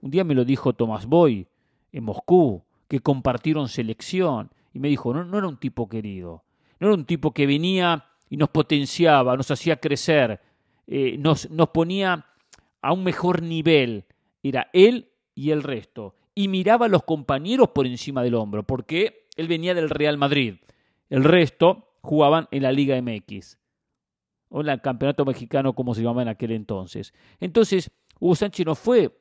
[0.00, 1.46] Un día me lo dijo Tomás Boy
[1.92, 6.44] en Moscú, que compartieron selección, y me dijo, no, no era un tipo querido,
[6.78, 10.40] no era un tipo que venía y nos potenciaba, nos hacía crecer,
[10.86, 12.26] eh, nos, nos ponía
[12.82, 14.04] a un mejor nivel.
[14.42, 16.14] Era él y el resto.
[16.34, 20.56] Y miraba a los compañeros por encima del hombro, porque él venía del Real Madrid.
[21.08, 23.58] El resto jugaban en la Liga MX,
[24.48, 27.12] o en el Campeonato Mexicano, como se llamaba en aquel entonces.
[27.40, 29.18] Entonces, Hugo Sánchez no fue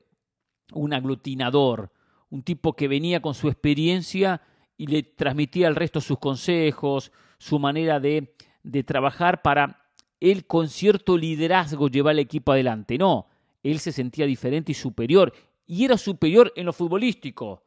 [0.73, 1.91] un aglutinador,
[2.35, 4.41] un tipo que venía con su experiencia
[4.77, 9.87] y le transmitía al resto sus consejos, su manera de, de trabajar para
[10.19, 12.97] él con cierto liderazgo llevar al equipo adelante.
[12.97, 13.27] No,
[13.63, 15.33] él se sentía diferente y superior,
[15.65, 17.63] y era superior en lo futbolístico.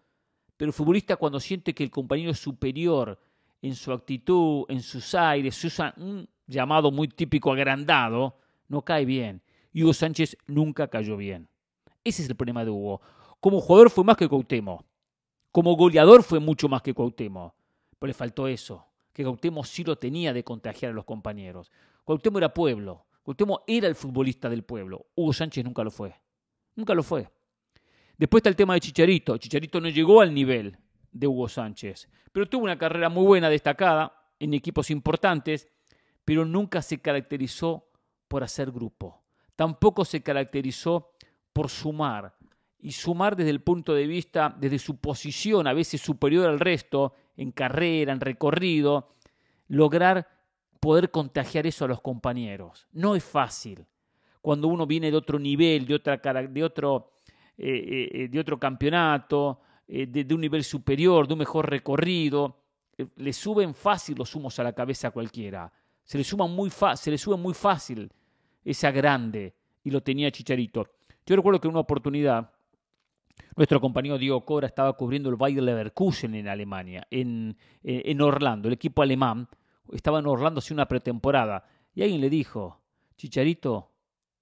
[0.58, 3.18] Pero el futbolista cuando siente que el compañero es superior
[3.62, 8.36] en su actitud, en sus aires, usa un llamado muy típico agrandado,
[8.68, 9.40] no cae bien.
[9.72, 11.48] Y Hugo Sánchez nunca cayó bien.
[12.04, 13.00] Ese es el problema de Hugo.
[13.40, 14.84] Como jugador fue más que Cuauhtémoc.
[15.52, 17.54] Como goleador fue mucho más que Cuauhtémoc.
[17.98, 21.70] Pero le faltó eso, que Cuauhtémoc sí lo tenía de contagiar a los compañeros.
[22.04, 23.06] Cuauhtémoc era pueblo.
[23.22, 25.06] Cuauhtémoc era el futbolista del pueblo.
[25.14, 26.14] Hugo Sánchez nunca lo fue.
[26.74, 27.28] Nunca lo fue.
[28.16, 29.36] Después está el tema de Chicharito.
[29.36, 30.76] Chicharito no llegó al nivel
[31.12, 35.68] de Hugo Sánchez, pero tuvo una carrera muy buena, destacada, en equipos importantes,
[36.24, 37.88] pero nunca se caracterizó
[38.28, 39.22] por hacer grupo.
[39.56, 41.12] Tampoco se caracterizó
[41.52, 42.36] por sumar.
[42.80, 47.14] Y sumar desde el punto de vista, desde su posición a veces superior al resto,
[47.36, 49.14] en carrera, en recorrido,
[49.68, 50.28] lograr
[50.80, 52.86] poder contagiar eso a los compañeros.
[52.92, 53.84] No es fácil.
[54.40, 57.12] Cuando uno viene de otro nivel, de, otra, de, otro,
[57.56, 62.62] eh, eh, eh, de otro campeonato, de, un nivel superior, de un mejor recorrido,
[63.16, 65.72] le suben fácil los humos a la cabeza a cualquiera.
[66.04, 68.10] Se le, suma muy se le sube muy fácil
[68.64, 70.86] esa grande, y lo tenía Chicharito.
[71.24, 72.50] Yo recuerdo que en una oportunidad,
[73.56, 78.74] nuestro compañero Diego Cora estaba cubriendo el Bayer Leverkusen en Alemania, en, en Orlando, el
[78.74, 79.48] equipo alemán,
[79.92, 82.80] estaba en Orlando hace una pretemporada, y alguien le dijo,
[83.16, 83.92] Chicharito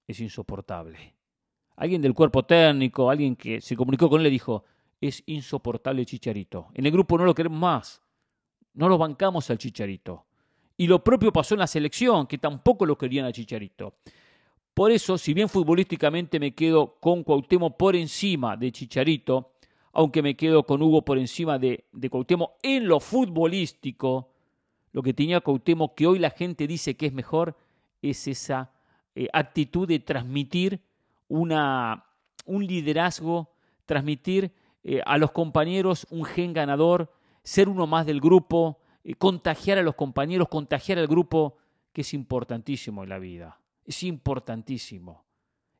[0.07, 1.15] es insoportable.
[1.75, 4.63] Alguien del cuerpo técnico, alguien que se comunicó con él le dijo,
[4.99, 6.67] es insoportable Chicharito.
[6.73, 8.01] En el grupo no lo queremos más.
[8.73, 10.25] No lo bancamos al Chicharito.
[10.75, 13.95] Y lo propio pasó en la selección, que tampoco lo querían al Chicharito.
[14.77, 19.53] Por eso, si bien futbolísticamente me quedo con Cuauhtémoc por encima de Chicharito,
[19.91, 22.11] aunque me quedo con Hugo por encima de, de
[22.61, 24.29] en lo futbolístico,
[24.91, 27.57] lo que tenía Cuauhtémoc, que hoy la gente dice que es mejor,
[28.03, 28.71] es esa
[29.15, 30.79] eh, actitud de transmitir
[31.27, 31.49] un
[32.47, 33.49] liderazgo,
[33.87, 37.11] transmitir eh, a los compañeros un gen ganador,
[37.41, 41.57] ser uno más del grupo, eh, contagiar a los compañeros, contagiar al grupo,
[41.91, 43.59] que es importantísimo en la vida.
[43.87, 45.25] Es importantísimo.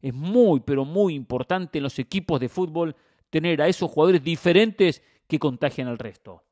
[0.02, 2.96] Es muy, pero muy importante en los equipos de fútbol
[3.30, 6.48] tener a esos jugadores diferentes que contagian al resto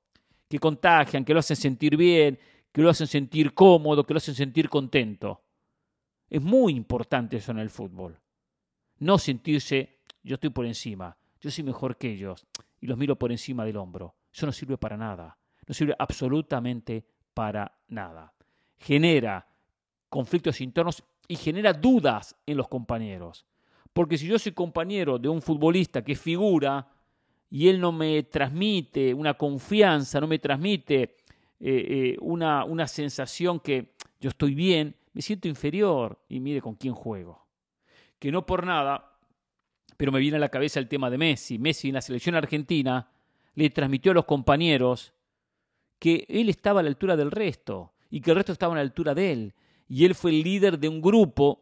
[0.48, 2.40] que contagian, que lo hacen sentir bien,
[2.72, 5.44] que lo hacen sentir cómodo, que lo hacen sentir contento.
[6.30, 8.20] Es muy importante eso en el fútbol.
[9.00, 12.46] No sentirse, yo estoy por encima, yo soy mejor que ellos
[12.80, 14.16] y los miro por encima del hombro.
[14.32, 15.38] Eso no sirve para nada.
[15.68, 18.34] No sirve absolutamente para nada.
[18.78, 19.48] Genera
[20.10, 23.46] conflictos internos y genera dudas en los compañeros.
[23.94, 26.88] Porque si yo soy compañero de un futbolista que figura,
[27.50, 31.16] y él no me transmite una confianza, no me transmite eh,
[31.60, 36.94] eh, una, una sensación que yo estoy bien, me siento inferior y mire con quién
[36.94, 37.48] juego.
[38.20, 39.18] Que no por nada,
[39.96, 41.58] pero me viene a la cabeza el tema de Messi.
[41.58, 43.10] Messi en la selección argentina
[43.54, 45.14] le transmitió a los compañeros
[46.00, 48.82] que él estaba a la altura del resto y que el resto estaba a la
[48.82, 49.54] altura de él.
[49.88, 51.60] Y él fue el líder de un grupo,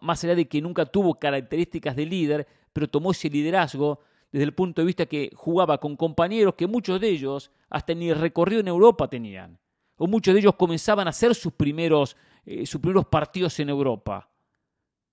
[0.00, 4.54] más allá de que nunca tuvo características de líder, pero tomó ese liderazgo desde el
[4.54, 8.68] punto de vista que jugaba con compañeros que muchos de ellos hasta ni recorrido en
[8.68, 9.58] Europa tenían,
[9.96, 14.28] o muchos de ellos comenzaban a hacer sus primeros, eh, sus primeros partidos en Europa.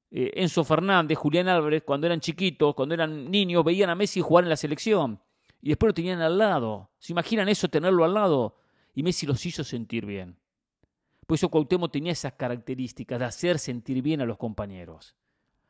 [0.10, 4.44] Eh, Enzo Fernández, Julián Álvarez, cuando eran chiquitos, cuando eran niños, veían a Messi jugar
[4.44, 5.20] en la selección
[5.62, 6.90] y después lo tenían al lado.
[6.98, 8.58] ¿Se imaginan eso, tenerlo al lado?
[8.94, 10.41] Y Messi los hizo sentir bien.
[11.32, 15.16] Por eso Cuauhtémoc tenía esas características de hacer sentir bien a los compañeros,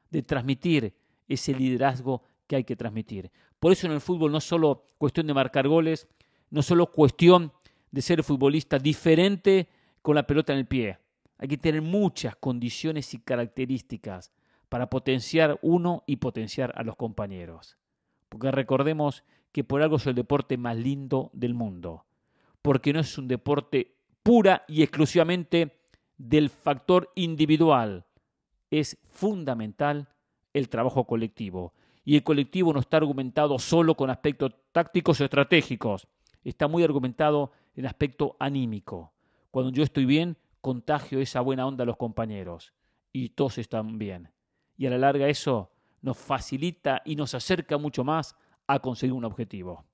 [0.09, 0.95] de transmitir
[1.27, 3.29] ese liderazgo que hay que transmitir.
[3.59, 6.07] Por eso en el fútbol no es solo cuestión de marcar goles,
[6.49, 7.53] no es solo cuestión
[7.91, 9.69] de ser futbolista diferente
[10.01, 10.97] con la pelota en el pie.
[11.37, 14.31] Hay que tener muchas condiciones y características
[14.67, 17.77] para potenciar uno y potenciar a los compañeros.
[18.29, 22.07] Porque recordemos que por algo es el deporte más lindo del mundo.
[22.63, 25.79] Porque no es un deporte pura y exclusivamente
[26.17, 28.05] del factor individual.
[28.69, 30.09] Es fundamental
[30.53, 31.73] el trabajo colectivo.
[32.03, 36.07] Y el colectivo no está argumentado solo con aspectos tácticos o estratégicos,
[36.43, 39.13] está muy argumentado en aspecto anímico.
[39.51, 42.73] Cuando yo estoy bien, contagio esa buena onda a los compañeros
[43.11, 44.31] y todos están bien.
[44.77, 49.25] Y a la larga eso nos facilita y nos acerca mucho más a conseguir un
[49.25, 49.85] objetivo.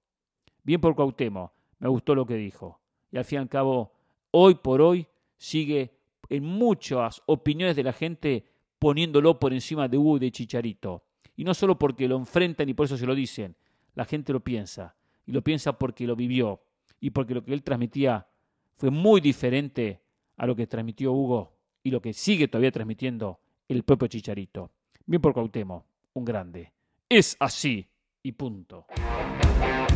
[0.63, 2.79] Bien por Cuauhtémoc, me gustó lo que dijo.
[3.11, 3.93] Y al fin y al cabo,
[4.31, 5.93] hoy por hoy sigue
[6.29, 8.45] en muchas opiniones de la gente
[8.79, 11.03] poniéndolo por encima de Hugo y de Chicharito.
[11.35, 13.55] Y no solo porque lo enfrentan y por eso se lo dicen,
[13.93, 14.95] la gente lo piensa.
[15.25, 16.61] Y lo piensa porque lo vivió
[16.99, 18.27] y porque lo que él transmitía
[18.75, 20.01] fue muy diferente
[20.37, 24.71] a lo que transmitió Hugo y lo que sigue todavía transmitiendo el propio Chicharito.
[25.05, 26.73] Bien por Cuauhtémoc, un grande.
[27.09, 27.87] Es así
[28.23, 28.85] y punto.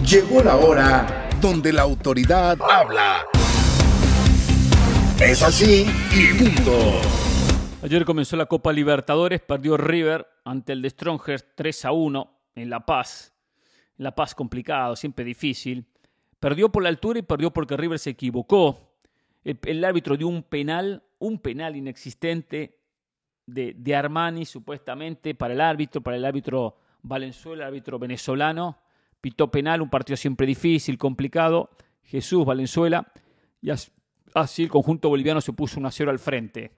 [0.05, 3.25] Llegó la hora donde la autoridad habla.
[5.23, 6.99] Es así y punto.
[7.83, 12.69] Ayer comenzó la Copa Libertadores, perdió River ante el de Strongers 3 a 1 en
[12.71, 13.31] La Paz.
[13.97, 15.85] La Paz complicado, siempre difícil.
[16.39, 18.95] Perdió por la altura y perdió porque River se equivocó.
[19.43, 22.79] El, árbitro dio un penal, un penal inexistente
[23.45, 28.79] de, Armani supuestamente para el árbitro, para el árbitro Valenzuela, el árbitro venezolano.
[29.21, 31.69] Pitó penal, un partido siempre difícil, complicado.
[32.01, 33.05] Jesús Valenzuela.
[33.61, 33.69] Y
[34.33, 36.71] así el conjunto boliviano se puso 1 a 0 al frente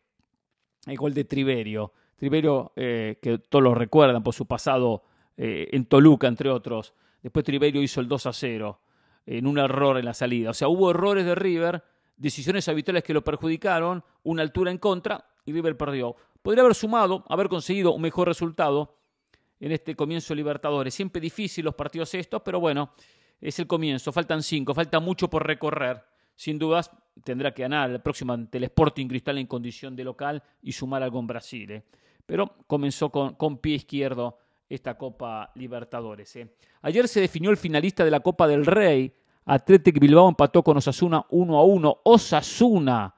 [0.86, 1.94] el gol de Triverio.
[2.16, 5.04] Triverio, eh, que todos lo recuerdan por su pasado
[5.38, 6.94] eh, en Toluca, entre otros.
[7.22, 8.80] Después Triverio hizo el 2 a 0
[9.26, 10.50] en un error en la salida.
[10.50, 11.84] O sea, hubo errores de River,
[12.18, 16.16] decisiones habituales que lo perjudicaron, una altura en contra y River perdió.
[16.42, 18.98] Podría haber sumado, haber conseguido un mejor resultado
[19.60, 20.94] en este comienzo Libertadores.
[20.94, 22.94] Siempre difícil los partidos estos, pero bueno,
[23.40, 24.12] es el comienzo.
[24.12, 26.92] Faltan cinco, falta mucho por recorrer sin dudas
[27.24, 31.04] tendrá que ganar el próximo ante el Sporting Cristal en condición de local y sumar
[31.04, 31.72] algo en Brasil.
[31.72, 31.84] ¿eh?
[32.26, 34.38] Pero comenzó con, con, pie izquierdo
[34.70, 36.36] esta Copa Libertadores.
[36.36, 36.56] ¿eh?
[36.82, 39.14] Ayer se definió el finalista de la Copa del Rey.
[39.46, 41.98] Athletic Bilbao empató con Osasuna 1 a 1.
[42.04, 43.14] Osasuna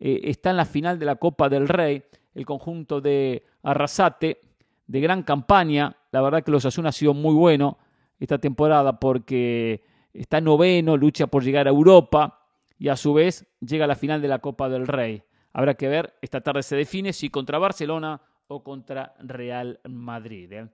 [0.00, 2.02] eh, está en la final de la Copa del Rey.
[2.34, 4.40] El conjunto de Arrasate,
[4.86, 5.94] de gran campaña.
[6.10, 7.78] La verdad que el Osasuna ha sido muy bueno
[8.18, 12.38] esta temporada porque está noveno, lucha por llegar a Europa
[12.78, 15.22] y a su vez llega a la final de la Copa del Rey.
[15.52, 20.52] Habrá que ver, esta tarde se define si contra Barcelona o contra Real Madrid.
[20.52, 20.68] ¿eh?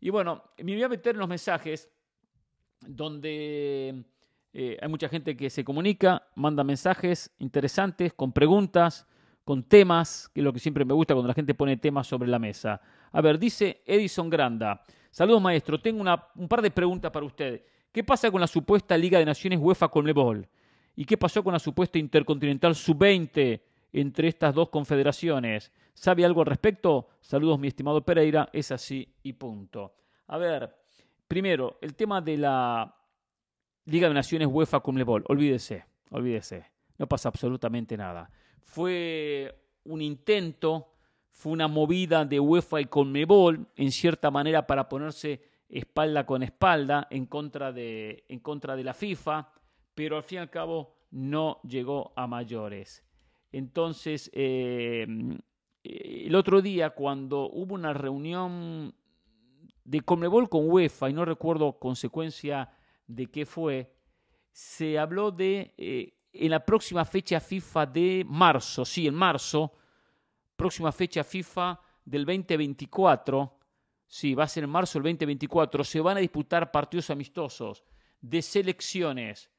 [0.00, 1.90] Y bueno, me voy a meter en los mensajes
[2.80, 4.04] donde
[4.52, 9.06] eh, hay mucha gente que se comunica, manda mensajes interesantes, con preguntas,
[9.44, 12.28] con temas, que es lo que siempre me gusta cuando la gente pone temas sobre
[12.28, 12.80] la mesa.
[13.12, 14.82] A ver, dice Edison Granda.
[15.10, 16.02] Saludos maestro, tengo
[16.36, 17.62] un par de preguntas para usted.
[17.92, 20.48] ¿Qué pasa con la supuesta Liga de Naciones UEFA con Lebol?
[20.94, 23.60] ¿Y qué pasó con la supuesta Intercontinental Sub-20
[23.92, 25.72] entre estas dos confederaciones?
[25.94, 27.08] ¿Sabe algo al respecto?
[27.20, 28.48] Saludos, mi estimado Pereira.
[28.52, 29.94] Es así y punto.
[30.28, 30.74] A ver,
[31.26, 32.94] primero, el tema de la
[33.86, 35.24] Liga de Naciones UEFA Conmebol.
[35.28, 36.70] Olvídese, olvídese.
[36.98, 38.30] No pasa absolutamente nada.
[38.60, 40.92] Fue un intento,
[41.30, 47.08] fue una movida de UEFA y Conmebol, en cierta manera, para ponerse espalda con espalda
[47.10, 49.48] en contra de, en contra de la FIFA
[49.94, 53.04] pero al fin y al cabo no llegó a mayores.
[53.50, 55.06] Entonces, eh,
[55.84, 58.94] el otro día cuando hubo una reunión
[59.84, 62.70] de Conmebol con UEFA, y no recuerdo consecuencia
[63.06, 63.94] de qué fue,
[64.52, 69.72] se habló de eh, en la próxima fecha FIFA de marzo, sí, en marzo,
[70.56, 73.58] próxima fecha FIFA del 2024,
[74.06, 77.84] sí, va a ser en marzo del 2024, se van a disputar partidos amistosos
[78.20, 79.50] de selecciones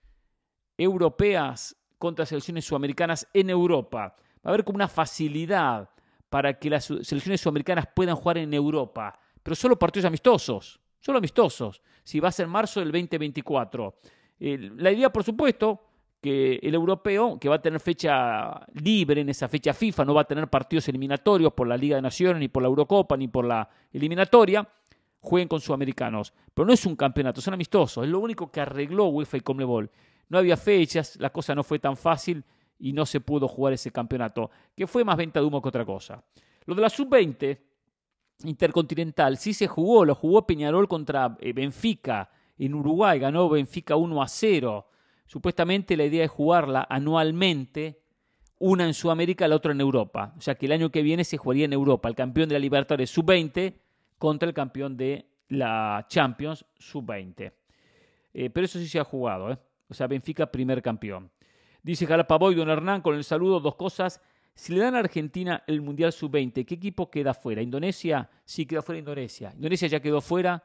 [0.78, 4.16] europeas contra selecciones sudamericanas en Europa.
[4.18, 5.90] Va a haber como una facilidad
[6.30, 11.82] para que las selecciones sudamericanas puedan jugar en Europa, pero solo partidos amistosos, solo amistosos,
[12.04, 13.96] si va a ser marzo del 2024.
[14.40, 15.82] la idea, por supuesto,
[16.20, 20.22] que el europeo, que va a tener fecha libre en esa fecha FIFA, no va
[20.22, 23.46] a tener partidos eliminatorios por la Liga de Naciones, ni por la Eurocopa, ni por
[23.46, 24.68] la eliminatoria,
[25.20, 26.34] jueguen con sudamericanos.
[26.54, 28.06] Pero no es un campeonato, son amistosos.
[28.06, 29.92] Es lo único que arregló UEFA y Conmebol
[30.30, 32.44] no había fechas, la cosa no fue tan fácil
[32.80, 35.86] y no se pudo jugar ese campeonato, que fue más venta de humo que otra
[35.86, 36.24] cosa.
[36.66, 37.60] Lo de la sub-20
[38.46, 44.22] intercontinental sí se jugó, lo jugó Peñarol contra eh, Benfica en Uruguay, ganó Benfica 1
[44.22, 44.88] a 0.
[45.26, 48.02] Supuestamente la idea es jugarla anualmente,
[48.60, 50.34] una en Sudamérica, la otra en Europa.
[50.38, 52.60] O sea que el año que viene se jugaría en Europa el campeón de la
[52.60, 53.74] Libertadores sub-20
[54.18, 57.52] contra el campeón de la Champions sub-20.
[58.34, 59.58] Eh, pero eso sí se ha jugado, ¿eh?
[59.88, 61.32] O sea, Benfica primer campeón.
[61.82, 64.22] Dice Jalapaboy, don Hernán, con el saludo, dos cosas.
[64.56, 67.62] Si le dan a Argentina el Mundial Sub-20, ¿qué equipo queda fuera?
[67.62, 68.30] ¿Indonesia?
[68.46, 69.52] Sí, queda fuera Indonesia.
[69.56, 70.64] Indonesia ya quedó fuera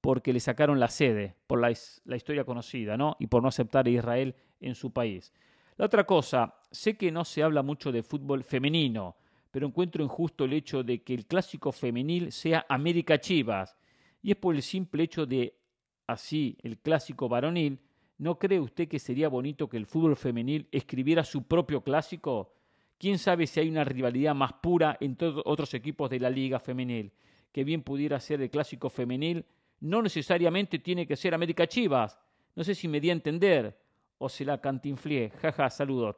[0.00, 1.72] porque le sacaron la sede, por la,
[2.04, 3.16] la historia conocida, ¿no?
[3.18, 5.32] Y por no aceptar a Israel en su país.
[5.76, 9.16] La otra cosa, sé que no se habla mucho de fútbol femenino,
[9.50, 13.76] pero encuentro injusto el hecho de que el clásico femenil sea América Chivas.
[14.22, 15.58] Y es por el simple hecho de,
[16.06, 17.80] así, el clásico varonil,
[18.20, 22.52] ¿no cree usted que sería bonito que el fútbol femenil escribiera su propio clásico?
[22.98, 27.12] ¿Quién sabe si hay una rivalidad más pura entre otros equipos de la liga femenil?
[27.50, 29.46] Que bien pudiera ser el clásico femenil,
[29.80, 32.18] no necesariamente tiene que ser América Chivas.
[32.54, 33.74] No sé si me di a entender
[34.18, 35.30] o se la cantinflié.
[35.40, 36.16] Jaja, saludos.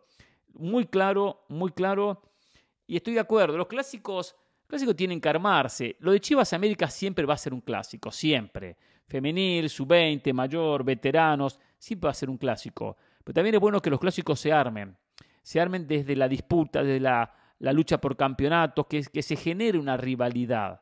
[0.54, 2.20] Muy claro, muy claro.
[2.84, 3.56] Y estoy de acuerdo.
[3.56, 4.34] Los clásicos,
[4.66, 5.94] clásicos tienen que armarse.
[6.00, 8.76] Lo de Chivas América siempre va a ser un clásico, siempre.
[9.06, 12.96] Femenil, sub-20, mayor, veteranos, siempre va a ser un clásico.
[13.24, 14.96] Pero también es bueno que los clásicos se armen
[15.42, 19.96] se armen desde la disputa, desde la, lucha por campeonatos, que, que se genere una
[19.96, 20.80] rivalidad.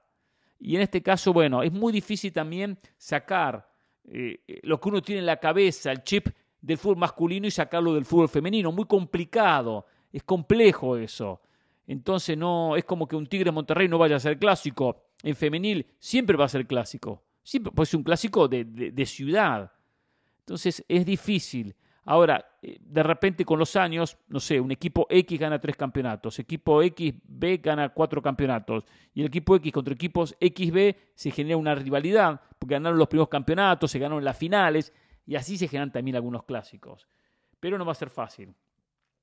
[0.59, 3.69] Y en este caso, bueno, es muy difícil también sacar
[4.05, 6.29] eh, lo que uno tiene en la cabeza, el chip
[6.61, 8.71] del fútbol masculino y sacarlo del fútbol femenino.
[8.71, 11.41] Muy complicado, es complejo eso.
[11.87, 15.05] Entonces no es como que un Tigre Monterrey no vaya a ser clásico.
[15.23, 17.25] En femenil siempre va a ser clásico.
[17.43, 19.73] Siempre puede ser un clásico de ciudad.
[20.41, 21.75] Entonces es difícil.
[22.05, 26.39] Ahora, eh, de repente con los años, no sé, un equipo X gana tres campeonatos,
[26.39, 31.75] equipo XB gana cuatro campeonatos, y el equipo X contra equipos XB se genera una
[31.75, 34.93] rivalidad, porque ganaron los primeros campeonatos, se ganaron las finales,
[35.27, 37.07] y así se generan también algunos clásicos.
[37.61, 38.55] Pero no va a ser fácil.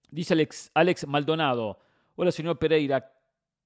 [0.10, 1.80] Dice Alex, Alex Maldonado,
[2.16, 3.12] hola señor Pereira,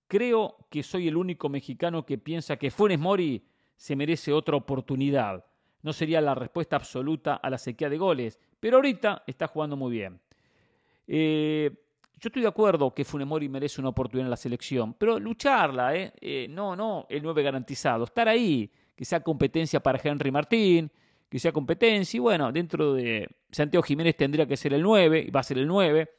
[0.08, 5.46] creo que soy el único mexicano que piensa que Funes Mori se merece otra oportunidad.
[5.84, 9.92] No sería la respuesta absoluta a la sequía de goles, pero ahorita está jugando muy
[9.92, 10.20] bien.
[11.08, 11.72] Eh,
[12.22, 16.14] yo estoy de acuerdo que Funemori merece una oportunidad en la selección, pero lucharla, ¿eh?
[16.22, 16.48] ¿eh?
[16.48, 20.92] no, no, el 9 garantizado, estar ahí, que sea competencia para Henry Martín,
[21.28, 25.32] que sea competencia, y bueno, dentro de Santiago Jiménez tendría que ser el 9, y
[25.32, 26.12] va a ser el 9,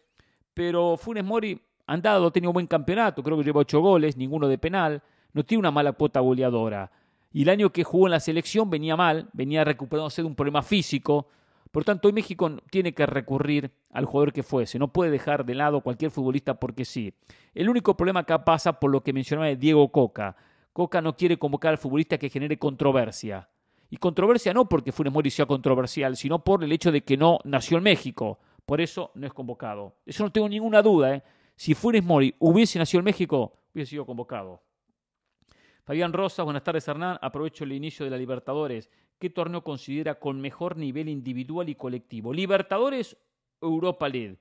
[0.53, 4.49] pero Funes Mori ha andado, ha tenido buen campeonato, creo que lleva 8 goles, ninguno
[4.49, 5.01] de penal,
[5.33, 6.91] no tiene una mala cuota goleadora.
[7.33, 10.63] Y el año que jugó en la selección venía mal, venía recuperándose de un problema
[10.63, 11.29] físico,
[11.73, 15.55] por tanto, hoy México tiene que recurrir al jugador que fuese, no puede dejar de
[15.55, 17.15] lado cualquier futbolista porque sí.
[17.55, 20.37] El único problema acá pasa por lo que mencionaba Diego Coca.
[20.75, 23.49] Coca no quiere convocar al futbolista que genere controversia.
[23.89, 27.39] Y controversia no porque Funes Mori sea controversial, sino por el hecho de que no
[27.45, 28.39] nació en México.
[28.67, 29.97] Por eso no es convocado.
[30.05, 31.15] Eso no tengo ninguna duda.
[31.15, 31.23] ¿eh?
[31.57, 34.61] Si Funes Mori hubiese nacido en México, hubiese sido convocado.
[35.85, 37.19] Fabián Rosas, buenas tardes Hernán.
[37.21, 38.89] Aprovecho el inicio de la Libertadores.
[39.19, 42.33] ¿Qué torneo considera con mejor nivel individual y colectivo?
[42.33, 43.17] ¿Libertadores
[43.61, 44.39] o Europa League?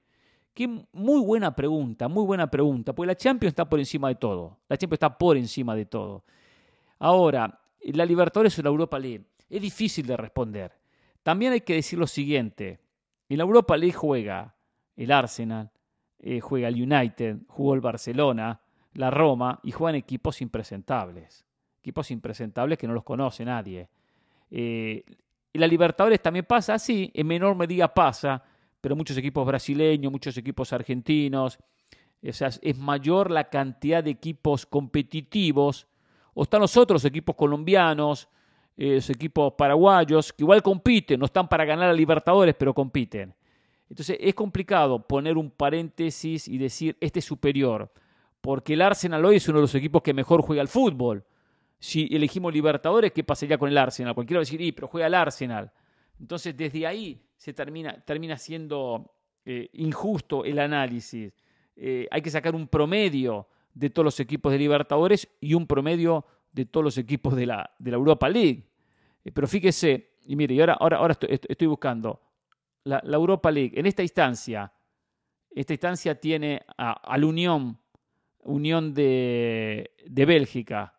[0.53, 4.59] Qué muy buena pregunta, muy buena pregunta, porque la Champions está por encima de todo.
[4.67, 6.23] La Champions está por encima de todo.
[6.99, 10.71] Ahora, la Libertadores o la Europa League, es difícil de responder.
[11.23, 12.79] También hay que decir lo siguiente,
[13.29, 14.55] en la Europa League juega
[14.95, 15.71] el Arsenal,
[16.19, 18.61] eh, juega el United, jugó el Barcelona,
[18.93, 21.45] la Roma y juegan equipos impresentables.
[21.79, 23.89] Equipos impresentables que no los conoce nadie.
[24.49, 25.03] Eh,
[25.53, 28.43] la Libertadores también pasa, sí, en menor medida pasa,
[28.79, 31.59] pero muchos equipos brasileños, muchos equipos argentinos,
[32.23, 35.87] o sea, es mayor la cantidad de equipos competitivos,
[36.33, 38.29] o están los otros equipos colombianos,
[38.77, 43.33] eh, los equipos paraguayos, que igual compiten, no están para ganar a Libertadores, pero compiten.
[43.89, 47.91] Entonces es complicado poner un paréntesis y decir este es superior,
[48.41, 51.23] porque el Arsenal hoy es uno de los equipos que mejor juega al fútbol
[51.81, 54.13] si elegimos Libertadores, ¿qué pasaría con el Arsenal?
[54.13, 55.71] Cualquiera va a decir, pero juega el Arsenal.
[56.19, 61.33] Entonces, desde ahí se termina, termina siendo eh, injusto el análisis.
[61.75, 66.23] Eh, hay que sacar un promedio de todos los equipos de Libertadores y un promedio
[66.51, 68.69] de todos los equipos de la, de la Europa League.
[69.25, 72.21] Eh, pero fíjese, y mire, y ahora, ahora, ahora estoy, buscando
[72.83, 73.71] la, Europa League.
[73.73, 74.71] En esta instancia,
[75.49, 77.79] esta instancia tiene a, la Unión,
[78.43, 80.93] Unión de, de Bélgica,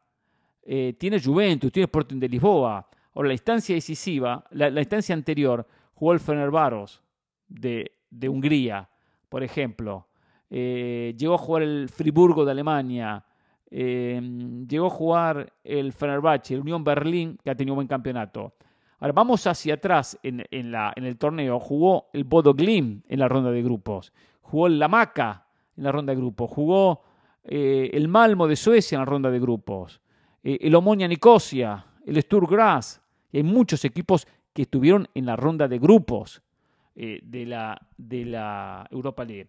[0.65, 2.87] eh, tiene Juventus, tiene Sporting de Lisboa.
[3.15, 7.01] Ahora, la instancia decisiva, la, instancia anterior, jugó el Fenerbahce
[7.49, 8.89] de, de Hungría,
[9.29, 10.07] por ejemplo.
[10.49, 13.25] Eh, llegó a jugar el Friburgo de Alemania.
[13.71, 14.21] Eh,
[14.69, 18.55] llegó a jugar el Fenerbahce, el Unión Berlín, que ha tenido un buen campeonato.
[19.01, 21.59] Ahora, vamos hacia atrás en, en, la, en el torneo.
[21.59, 24.13] Jugó el Bodo Glim en la ronda de grupos.
[24.43, 26.49] Jugó el La Maca, en la ronda de grupos.
[26.51, 27.03] Jugó
[27.45, 30.01] eh, el Malmo de Suecia en la ronda de grupos.
[30.43, 33.01] Eh, el Omonia Nicosia, el Sturm Graz.
[33.33, 36.43] Y hay muchos equipos que estuvieron en la ronda de grupos
[36.95, 39.49] eh, de, la, de la Europa League.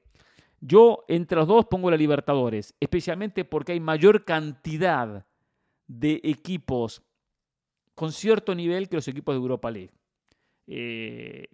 [0.59, 5.25] Yo entre los dos pongo la Libertadores, especialmente porque hay mayor cantidad
[5.87, 7.03] de equipos
[7.93, 9.91] con cierto nivel que los equipos de Europa League.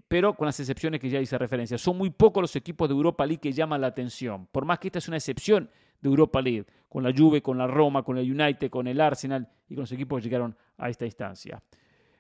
[0.08, 1.80] Pero con las excepciones que ya hice referencia.
[1.80, 4.90] Son muy pocos los equipos de Europa League que llaman la atención, por más que
[4.90, 5.72] esta es una excepción
[6.02, 9.48] de Europa League, con la Juve, con la Roma, con el United, con el Arsenal
[9.68, 11.62] y con los equipos que llegaron a esta instancia.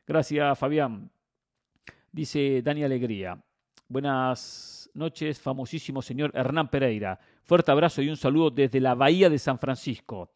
[0.05, 1.09] Gracias, Fabián.
[2.11, 3.39] Dice Dani Alegría.
[3.87, 7.19] Buenas noches, famosísimo señor Hernán Pereira.
[7.43, 10.31] Fuerte abrazo y un saludo desde la Bahía de San Francisco.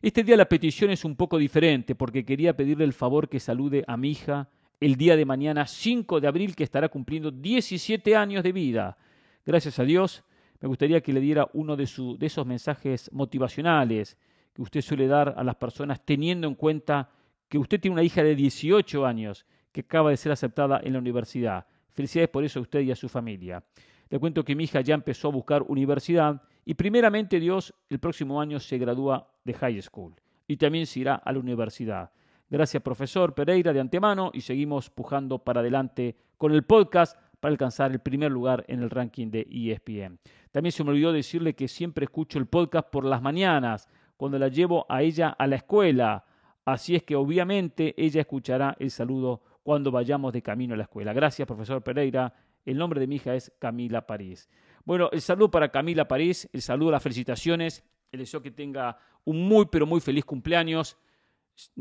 [0.00, 3.84] Este día la petición es un poco diferente porque quería pedirle el favor que salude
[3.86, 4.48] a mi hija
[4.80, 8.98] el día de mañana 5 de abril que estará cumpliendo 17 años de vida.
[9.46, 10.24] Gracias a Dios,
[10.64, 11.86] me gustaría que le diera uno de,
[12.18, 14.16] de esos mensajes motivacionales
[14.54, 17.10] que usted suele dar a las personas teniendo en cuenta
[17.50, 21.00] que usted tiene una hija de 18 años que acaba de ser aceptada en la
[21.00, 21.66] universidad.
[21.92, 23.62] Felicidades por eso a usted y a su familia.
[24.08, 28.40] Le cuento que mi hija ya empezó a buscar universidad y primeramente Dios el próximo
[28.40, 30.14] año se gradúa de high school
[30.48, 32.10] y también se irá a la universidad.
[32.48, 37.92] Gracias, profesor Pereira, de antemano, y seguimos pujando para adelante con el podcast para alcanzar
[37.92, 40.18] el primer lugar en el ranking de ESPN.
[40.50, 43.86] También se me olvidó decirle que siempre escucho el podcast por las mañanas,
[44.16, 46.24] cuando la llevo a ella a la escuela.
[46.64, 51.12] Así es que obviamente ella escuchará el saludo cuando vayamos de camino a la escuela.
[51.12, 52.32] Gracias, profesor Pereira.
[52.64, 54.48] El nombre de mi hija es Camila París.
[54.86, 59.46] Bueno, el saludo para Camila París, el saludo, las felicitaciones, el deseo que tenga un
[59.46, 60.96] muy, pero muy feliz cumpleaños.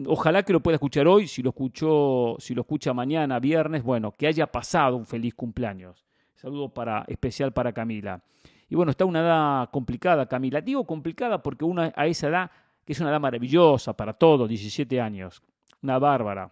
[0.06, 4.12] Ojalá que lo pueda escuchar hoy, si lo escuchó, si lo escucha mañana, viernes, bueno,
[4.12, 6.06] que haya pasado un feliz cumpleaños.
[6.36, 8.24] Saludo para, especial para Camila.
[8.70, 10.62] Y bueno, está una edad complicada, Camila.
[10.62, 12.52] Digo complicada porque una a esa edad,
[12.86, 15.42] que es una edad maravillosa para todos, 17 años,
[15.82, 16.52] una bárbara.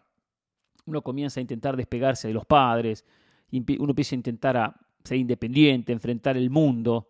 [0.86, 3.06] Uno comienza a intentar despegarse de los padres,
[3.52, 7.10] uno empieza a intentar ser independiente, enfrentar el mundo,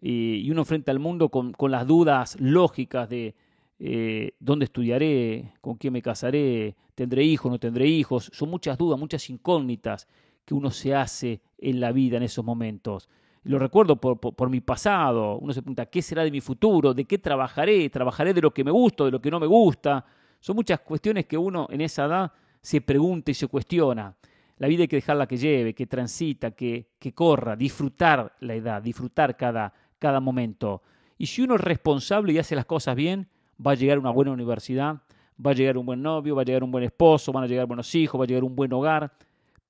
[0.00, 3.34] y uno enfrenta el mundo con las dudas lógicas de,
[3.82, 8.30] eh, dónde estudiaré, con quién me casaré, tendré hijos, no tendré hijos.
[8.34, 10.06] Son muchas dudas, muchas incógnitas
[10.44, 13.08] que uno se hace en la vida en esos momentos.
[13.44, 15.38] Lo recuerdo por, mi pasado.
[15.38, 16.92] Uno se pregunta, ¿qué será de mi futuro?
[16.92, 17.88] ¿De qué trabajaré?
[17.88, 20.04] ¿Trabajaré de lo que me gusta, de lo que no me gusta?
[20.40, 24.14] Son muchas cuestiones que uno en esa edad se pregunta y se cuestiona.
[24.58, 28.82] La vida hay que dejarla que lleve, que transita, que, que corra, disfrutar la edad,
[28.82, 30.82] disfrutar cada, cada momento.
[31.16, 33.26] Y si uno es responsable y hace las cosas bien,
[33.64, 34.96] va a llegar una buena universidad,
[35.44, 37.66] va a llegar un buen novio, va a llegar un buen esposo, van a llegar
[37.66, 39.12] buenos hijos, va a llegar un buen hogar,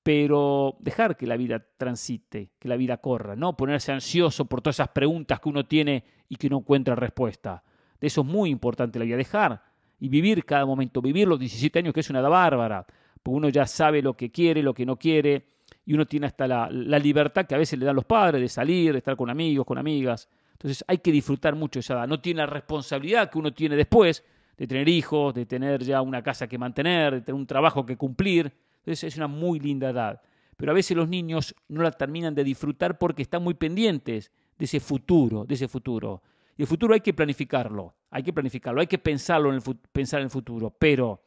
[0.02, 4.76] pero dejar que la vida transite, que la vida corra, no ponerse ansioso por todas
[4.76, 7.62] esas preguntas que uno tiene y que no encuentra respuesta.
[8.00, 9.62] De eso es muy importante la vida, dejar
[9.98, 12.86] y vivir cada momento, vivir los 17 años que es una edad bárbara,
[13.22, 15.46] porque uno ya sabe lo que quiere, lo que no quiere,
[15.84, 18.48] y uno tiene hasta la, la libertad que a veces le dan los padres de
[18.48, 20.28] salir, de estar con amigos, con amigas.
[20.60, 22.06] Entonces hay que disfrutar mucho esa edad.
[22.06, 24.22] No tiene la responsabilidad que uno tiene después
[24.58, 27.96] de tener hijos, de tener ya una casa que mantener, de tener un trabajo que
[27.96, 28.52] cumplir.
[28.76, 30.20] Entonces es una muy linda edad.
[30.58, 34.66] Pero a veces los niños no la terminan de disfrutar porque están muy pendientes de
[34.66, 36.22] ese futuro, de ese futuro.
[36.58, 40.20] Y el futuro hay que planificarlo, hay que planificarlo, hay que pensarlo en el, pensar
[40.20, 41.22] en el futuro, pero,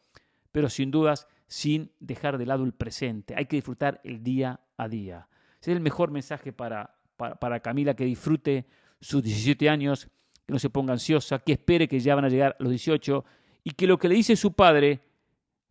[0.51, 3.33] pero sin dudas sin dejar de lado el presente.
[3.35, 5.27] Hay que disfrutar el día a día.
[5.59, 8.67] Ese es el mejor mensaje para, para, para Camila, que disfrute
[9.03, 10.07] sus 17 años,
[10.45, 13.25] que no se ponga ansiosa, que espere que ya van a llegar los 18
[13.65, 15.01] y que lo que le dice su padre,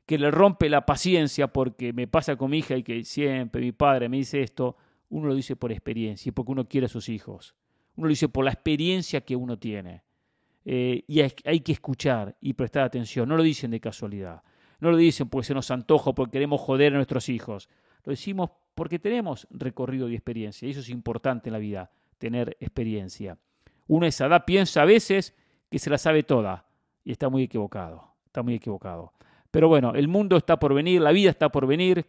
[0.04, 3.72] que le rompe la paciencia porque me pasa con mi hija y que siempre mi
[3.72, 4.76] padre me dice esto,
[5.08, 7.54] uno lo dice por experiencia y porque uno quiere a sus hijos.
[7.96, 10.02] Uno lo dice por la experiencia que uno tiene.
[10.64, 13.28] Eh, y hay, que escuchar y prestar atención.
[13.28, 14.42] No lo dicen de casualidad.
[14.80, 17.68] No lo dicen porque se nos antoja, porque queremos joder a nuestros hijos.
[18.04, 20.66] Lo decimos porque tenemos recorrido y experiencia.
[20.66, 21.90] Y eso es importante en la vida
[22.22, 23.36] tener experiencia.
[23.88, 25.36] Uno esa edad piensa a veces
[25.68, 26.64] que se la sabe toda
[27.02, 29.12] y está muy equivocado, está muy equivocado.
[29.50, 32.06] Pero bueno, el mundo está por venir, la vida está por venir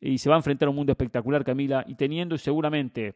[0.00, 3.14] y se va a enfrentar a un mundo espectacular, Camila, y teniendo seguramente,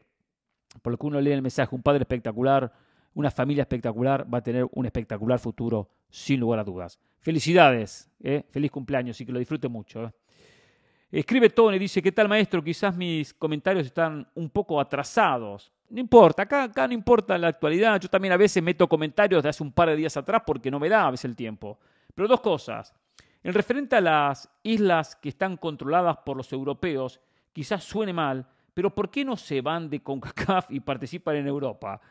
[0.81, 2.71] por lo que uno lee el mensaje, un padre espectacular,
[3.13, 6.97] una familia espectacular, va a tener un espectacular futuro, sin lugar a dudas.
[7.19, 8.45] Felicidades, ¿eh?
[8.49, 10.05] feliz cumpleaños y que lo disfrute mucho.
[10.05, 10.11] ¿eh?
[11.11, 12.63] Escribe Tony, dice, ¿qué tal maestro?
[12.63, 15.73] Quizás mis comentarios están un poco atrasados.
[15.89, 17.99] No importa, acá, acá no importa la actualidad.
[17.99, 20.79] Yo también a veces meto comentarios de hace un par de días atrás porque no
[20.79, 21.79] me da a veces el tiempo.
[22.13, 22.93] Pero dos cosas.
[23.43, 27.21] En referente a las islas que están controladas por los europeos,
[27.53, 32.01] quizás suene mal, pero ¿por qué no se van de CONCACAF y participan en Europa?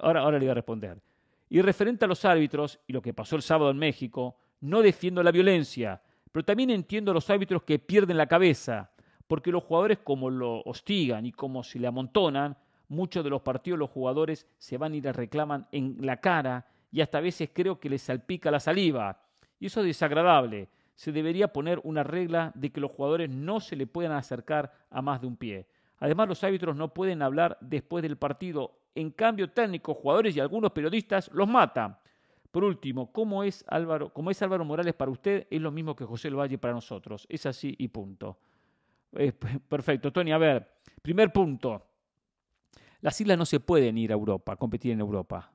[0.00, 1.00] Ahora, ahora le voy a responder.
[1.48, 5.22] Y referente a los árbitros y lo que pasó el sábado en México, no defiendo
[5.22, 8.90] la violencia, pero también entiendo a los árbitros que pierden la cabeza,
[9.26, 12.56] porque los jugadores como lo hostigan y como se le amontonan,
[12.88, 17.00] muchos de los partidos los jugadores se van y les reclaman en la cara y
[17.00, 19.20] hasta a veces creo que les salpica la saliva.
[19.58, 20.68] Y eso es desagradable.
[20.94, 25.02] Se debería poner una regla de que los jugadores no se le puedan acercar a
[25.02, 25.66] más de un pie.
[25.98, 28.78] Además, los árbitros no pueden hablar después del partido.
[28.94, 31.96] En cambio, técnicos, jugadores y algunos periodistas los matan.
[32.50, 35.48] Por último, ¿cómo es Álvaro, cómo es Álvaro Morales para usted?
[35.50, 37.26] Es lo mismo que José Valle para nosotros.
[37.28, 38.38] Es así y punto.
[39.68, 40.12] perfecto.
[40.12, 40.68] Tony, a ver,
[41.02, 41.86] primer punto.
[43.04, 45.52] Las islas no se pueden ir a Europa, a competir en Europa,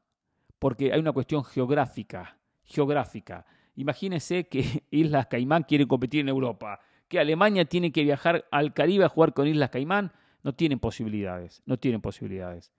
[0.59, 2.37] porque hay una cuestión geográfica.
[2.63, 3.43] Geográfica.
[3.75, 9.03] Imagínense que Islas Caimán quieren competir en Europa, que Alemania tiene que viajar al Caribe
[9.03, 10.11] a jugar con Islas Caimán.
[10.43, 12.71] No tienen posibilidades, no tienen posibilidades.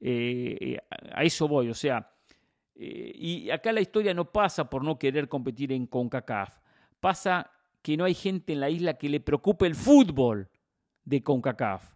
[0.00, 0.78] Eh, eh,
[1.12, 2.10] a eso voy, o sea,
[2.76, 6.60] eh, y acá la historia no pasa por no querer competir en CONCACAF,
[6.98, 7.50] pasa
[7.82, 10.48] que no hay gente en la isla que le preocupe el fútbol
[11.04, 11.94] de CONCACAF.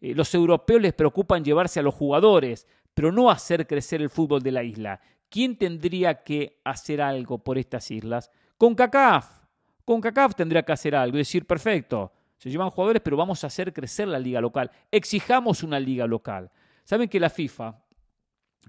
[0.00, 4.42] Eh, los europeos les preocupan llevarse a los jugadores, pero no hacer crecer el fútbol
[4.42, 5.00] de la isla.
[5.28, 8.30] ¿Quién tendría que hacer algo por estas islas?
[8.58, 9.44] CONCACAF.
[9.84, 13.72] CONCACAF tendría que hacer algo y decir, perfecto, se llevan jugadores, pero vamos a hacer
[13.72, 14.70] crecer la liga local.
[14.90, 16.50] Exijamos una liga local.
[16.84, 17.82] Saben que la FIFA,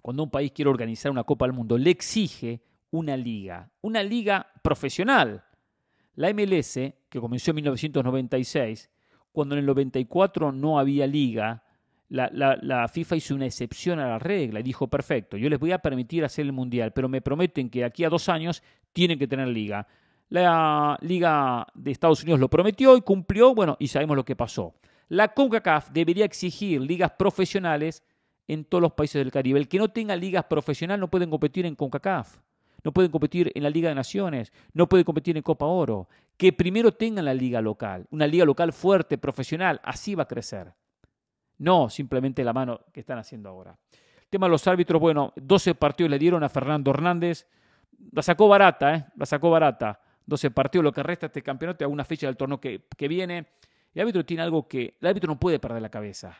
[0.01, 2.61] cuando un país quiere organizar una Copa del Mundo, le exige
[2.91, 5.43] una liga, una liga profesional.
[6.15, 6.73] La MLS,
[7.09, 8.89] que comenzó en 1996,
[9.37, 11.61] cuando en el 94 no había liga,
[12.09, 15.77] la, FIFA hizo una excepción a la regla y dijo, perfecto, yo les voy a
[15.77, 18.63] permitir hacer el Mundial, pero me prometen que aquí a dos años
[18.93, 19.85] tienen que tener liga.
[20.29, 24.73] La Liga de Estados Unidos lo prometió y cumplió, bueno, y sabemos lo que pasó.
[25.07, 28.01] La CONCACAF debería exigir ligas profesionales
[28.47, 29.59] en todos los países del Caribe.
[29.59, 32.39] El que no tenga ligas profesionales no pueden competir en CONCACAF,
[32.83, 36.07] no pueden competir en la Liga de Naciones, no pueden competir en Copa Oro.
[36.37, 40.73] Que primero tengan la liga local, una liga local fuerte, profesional, así va a crecer.
[41.57, 43.77] No simplemente la mano que están haciendo ahora.
[44.21, 47.47] El tema de los árbitros, bueno, 12 partidos le dieron a Fernando Hernández.
[48.11, 49.05] La sacó barata, ¿eh?
[49.15, 49.99] La sacó barata.
[50.25, 53.47] 12 partidos, lo que resta este campeonato, alguna fecha del torneo que, que viene.
[53.93, 54.97] El árbitro tiene algo que.
[55.01, 56.37] El árbitro no puede perder la cabeza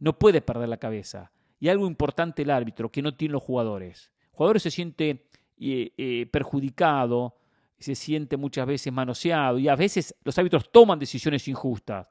[0.00, 1.30] no puede perder la cabeza.
[1.60, 4.10] Y algo importante el árbitro, que no tiene los jugadores.
[4.24, 5.26] El jugador se siente
[5.58, 7.36] eh, eh, perjudicado,
[7.80, 12.06] se siente muchas veces manoseado y a veces los árbitros toman decisiones injustas.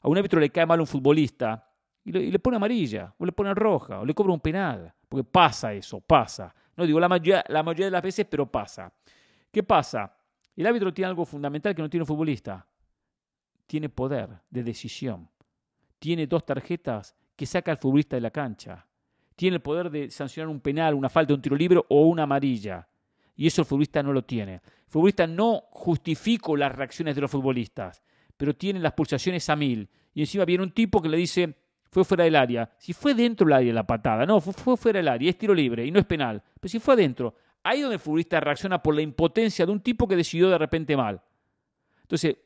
[0.00, 1.68] A un árbitro le cae mal un futbolista
[2.04, 5.72] y le, pone amarilla, o le pone roja, o le cobra un penal, porque pasa
[5.72, 6.54] eso, pasa.
[6.76, 8.92] No digo la mayoría, la mayoría de las veces, pero pasa.
[9.50, 10.16] ¿Qué pasa?
[10.54, 12.64] El árbitro tiene algo fundamental que no tiene un futbolista.
[13.66, 15.28] Tiene poder de decisión.
[15.98, 18.86] Tiene dos tarjetas que saca al futbolista de la cancha.
[19.34, 22.86] Tiene el poder de sancionar un penal, una falta, un tiro libre o una amarilla.
[23.36, 24.54] Y eso el futbolista no lo tiene.
[24.54, 28.02] El futbolista no justifica las reacciones de los futbolistas,
[28.36, 29.88] pero tiene las pulsaciones a mil.
[30.14, 31.54] Y encima viene un tipo que le dice,
[31.90, 32.70] fue fuera del área.
[32.78, 35.84] Si fue dentro del área la patada, no, fue, fuera del área, es tiro libre
[35.84, 36.42] y no es penal.
[36.58, 40.08] Pero si fue adentro, ahí donde el futbolista reacciona por la impotencia de un tipo
[40.08, 41.20] que decidió de repente mal.
[42.02, 42.36] Entonces,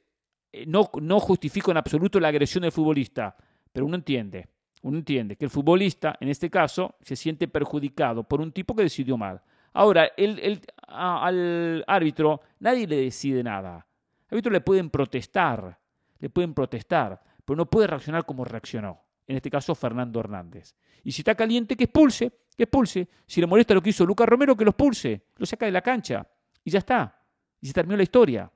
[0.53, 3.37] eh, no, no justifico en absoluto la agresión del futbolista,
[3.73, 4.49] pero uno entiende
[4.83, 8.83] uno entiende que el futbolista, en este caso, se siente perjudicado por un tipo que
[8.83, 9.41] decidió mal.
[9.73, 13.77] Ahora, el, al árbitro nadie le decide nada.
[13.77, 13.87] Al
[14.31, 15.79] árbitro le pueden protestar,
[16.19, 19.01] le pueden protestar, pero no puede reaccionar como reaccionó.
[19.27, 20.75] En este caso, Fernando Hernández.
[21.05, 23.09] Y si está caliente, que expulse, que expulse.
[23.27, 25.81] Si le molesta lo que hizo Lucas Romero, que lo expulse, lo saca de la
[25.81, 26.27] cancha.
[26.65, 27.17] Y ya está.
[27.61, 28.51] Y se terminó la historia.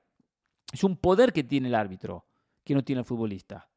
[0.71, 2.25] Es un poder que tiene el árbitro,
[2.63, 3.67] que no tiene el futbolista.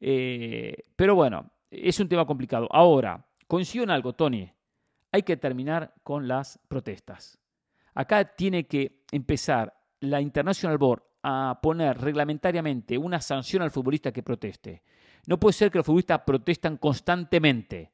[0.00, 2.68] Eh, pero bueno, es un tema complicado.
[2.70, 4.50] Ahora, coincido en algo, Tony.
[5.12, 7.38] Hay que terminar con las protestas.
[7.94, 14.22] Acá tiene que empezar la International Board a poner reglamentariamente una sanción al futbolista que
[14.22, 14.82] proteste.
[15.26, 17.92] No puede ser que los futbolistas protestan constantemente.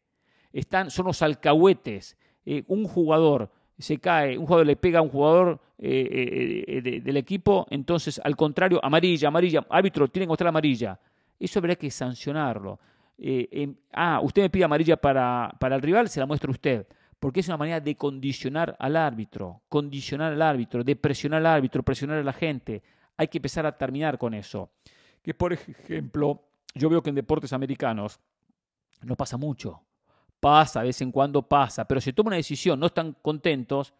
[0.52, 2.16] Están, son los alcahuetes.
[2.46, 7.16] Eh, un jugador se cae, un jugador le pega a un jugador eh, eh, del
[7.16, 10.98] equipo, entonces al contrario, amarilla, amarilla, árbitro, tiene que mostrar amarilla.
[11.38, 12.80] Eso habría que sancionarlo.
[13.18, 16.86] Em, ah, usted me pide amarilla para, para el rival, se la muestra usted.
[17.18, 21.82] Porque es una manera de condicionar al árbitro, condicionar al árbitro, de presionar al árbitro,
[21.82, 22.82] presionar a la gente.
[23.16, 24.70] Hay que empezar a terminar con eso.
[25.22, 26.44] Que por ejemplo,
[26.74, 28.20] yo veo que en deportes americanos
[29.02, 29.82] no pasa mucho.
[30.38, 33.92] Pasa, de vez en cuando pasa, pero se toma una decisión, no están contentos,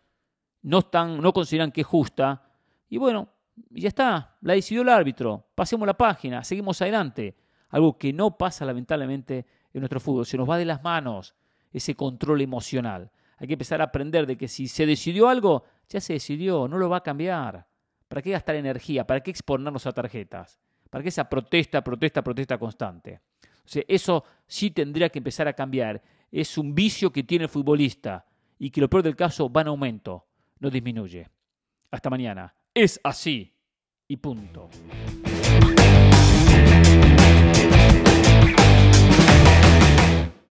[0.62, 2.45] no, están, no consideran que es justa,
[2.89, 3.29] y bueno,
[3.71, 7.37] ya está, la decidió el árbitro, pasemos la página, seguimos adelante
[7.71, 11.35] algo que no pasa lamentablemente en nuestro fútbol, se nos va de las manos.
[11.79, 13.11] Ese control emocional.
[13.39, 16.79] Hay que empezar a aprender de que si se decidió algo, ya se decidió, no
[16.79, 17.66] lo va a cambiar.
[18.09, 19.07] ¿Para qué gastar energía?
[19.07, 20.61] ¿Para qué exponernos a tarjetas?
[20.91, 23.20] ¿Para qué esa protesta, protesta, protesta constante?
[23.87, 26.03] Eso sí tendría que empezar a cambiar.
[26.33, 28.26] Es un vicio que tiene el futbolista
[28.59, 30.26] y que lo peor del caso va en aumento,
[30.59, 31.29] no disminuye.
[31.91, 32.55] Hasta mañana.
[32.74, 33.55] Es así
[34.07, 34.70] y punto.